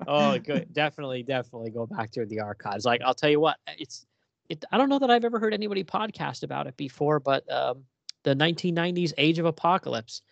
[0.07, 0.73] oh, good.
[0.73, 2.85] Definitely, definitely go back to the archives.
[2.85, 4.07] Like, I'll tell you what, it's,
[4.49, 7.85] it, I don't know that I've ever heard anybody podcast about it before, but um,
[8.23, 10.23] the 1990s Age of Apocalypse.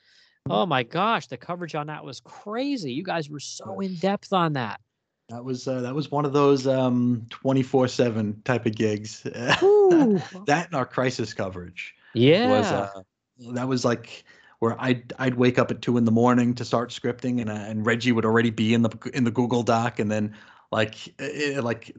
[0.51, 2.93] Oh my gosh, the coverage on that was crazy.
[2.93, 4.79] You guys were so in depth on that.
[5.31, 9.23] That was uh, that was one of those um 24/7 type of gigs.
[9.23, 9.63] that
[10.47, 11.95] and our crisis coverage.
[12.13, 12.51] Yeah.
[12.51, 13.03] Was uh,
[13.55, 14.25] that was like
[14.59, 17.55] where I'd I'd wake up at two in the morning to start scripting, and uh,
[17.55, 20.35] and Reggie would already be in the in the Google Doc, and then
[20.73, 21.95] like it, like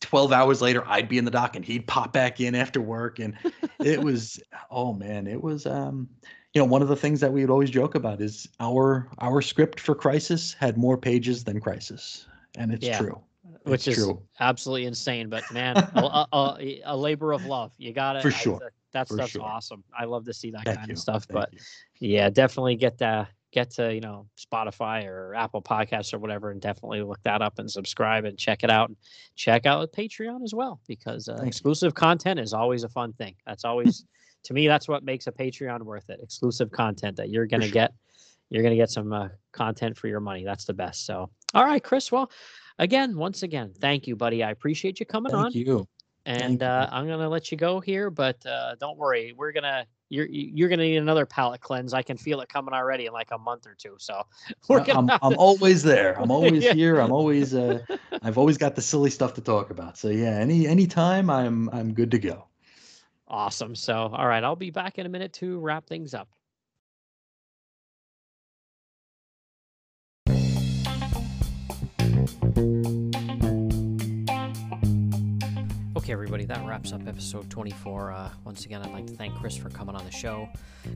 [0.00, 3.18] 12 hours later I'd be in the doc and he'd pop back in after work.
[3.18, 3.34] And
[3.80, 6.08] it was oh man it was um
[6.52, 9.40] you know one of the things that we would always joke about is our our
[9.40, 12.26] script for crisis had more pages than crisis.
[12.56, 13.20] And it's yeah, true.
[13.62, 14.22] Which it's is true.
[14.40, 15.28] absolutely insane.
[15.28, 17.72] But man a, a, a, labor of love.
[17.78, 19.42] You got it for sure that stuff's sure.
[19.42, 19.82] awesome.
[19.96, 20.92] I love to see that Thank kind you.
[20.92, 21.24] of stuff.
[21.24, 21.60] Thank but you.
[22.00, 26.60] yeah, definitely get that get to you know Spotify or Apple Podcasts or whatever, and
[26.60, 28.88] definitely look that up and subscribe and check it out.
[28.88, 28.96] And
[29.36, 33.34] check out Patreon as well because uh, exclusive content is always a fun thing.
[33.46, 34.04] That's always
[34.44, 36.20] to me that's what makes a Patreon worth it.
[36.22, 37.72] Exclusive content that you're gonna sure.
[37.72, 37.92] get.
[38.50, 40.44] You're gonna get some uh, content for your money.
[40.44, 41.06] That's the best.
[41.06, 42.12] So all right, Chris.
[42.12, 42.30] Well,
[42.78, 44.42] again, once again, thank you, buddy.
[44.42, 45.52] I appreciate you coming thank on.
[45.52, 45.88] Thank you
[46.24, 50.26] and uh, I'm gonna let you go here, but uh, don't worry, we're gonna you're
[50.26, 51.92] you're gonna need another palate cleanse.
[51.94, 53.96] I can feel it coming already in like a month or two.
[53.98, 54.22] So
[54.70, 56.14] I'm, I'm always there.
[56.20, 56.74] I'm always yeah.
[56.74, 57.00] here.
[57.00, 57.80] I'm always uh,
[58.22, 59.98] I've always got the silly stuff to talk about.
[59.98, 62.46] So yeah, any any time I'm I'm good to go.
[63.26, 63.74] Awesome.
[63.74, 66.28] So all right, I'll be back in a minute to wrap things up.
[76.02, 78.10] Okay, everybody, that wraps up episode 24.
[78.10, 80.48] Uh, once again, I'd like to thank Chris for coming on the show.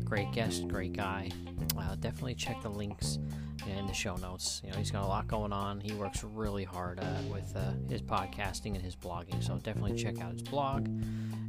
[0.02, 1.30] Great guest, great guy.
[1.78, 3.20] Uh, definitely check the links
[3.66, 4.61] in the show notes.
[4.64, 5.80] You know, he's got a lot going on.
[5.80, 10.20] He works really hard uh, with uh, his podcasting and his blogging, so definitely check
[10.20, 10.88] out his blog.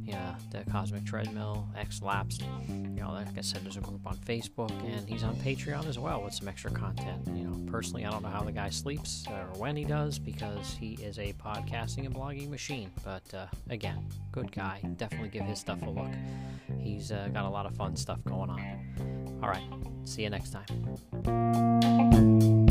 [0.04, 2.42] Yeah, the Cosmic Treadmill, X Lapsed.
[2.68, 5.98] You know, like I said, there's a group on Facebook, and he's on Patreon as
[5.98, 7.26] well with some extra content.
[7.26, 10.74] You know, personally, I don't know how the guy sleeps or when he does because
[10.80, 12.90] he is a podcasting and blogging machine.
[13.04, 14.80] But uh, again, good guy.
[14.96, 16.12] Definitely give his stuff a look.
[16.80, 19.38] He's uh, got a lot of fun stuff going on.
[19.42, 19.62] All right,
[20.04, 21.97] see you next time.
[21.98, 22.67] うん。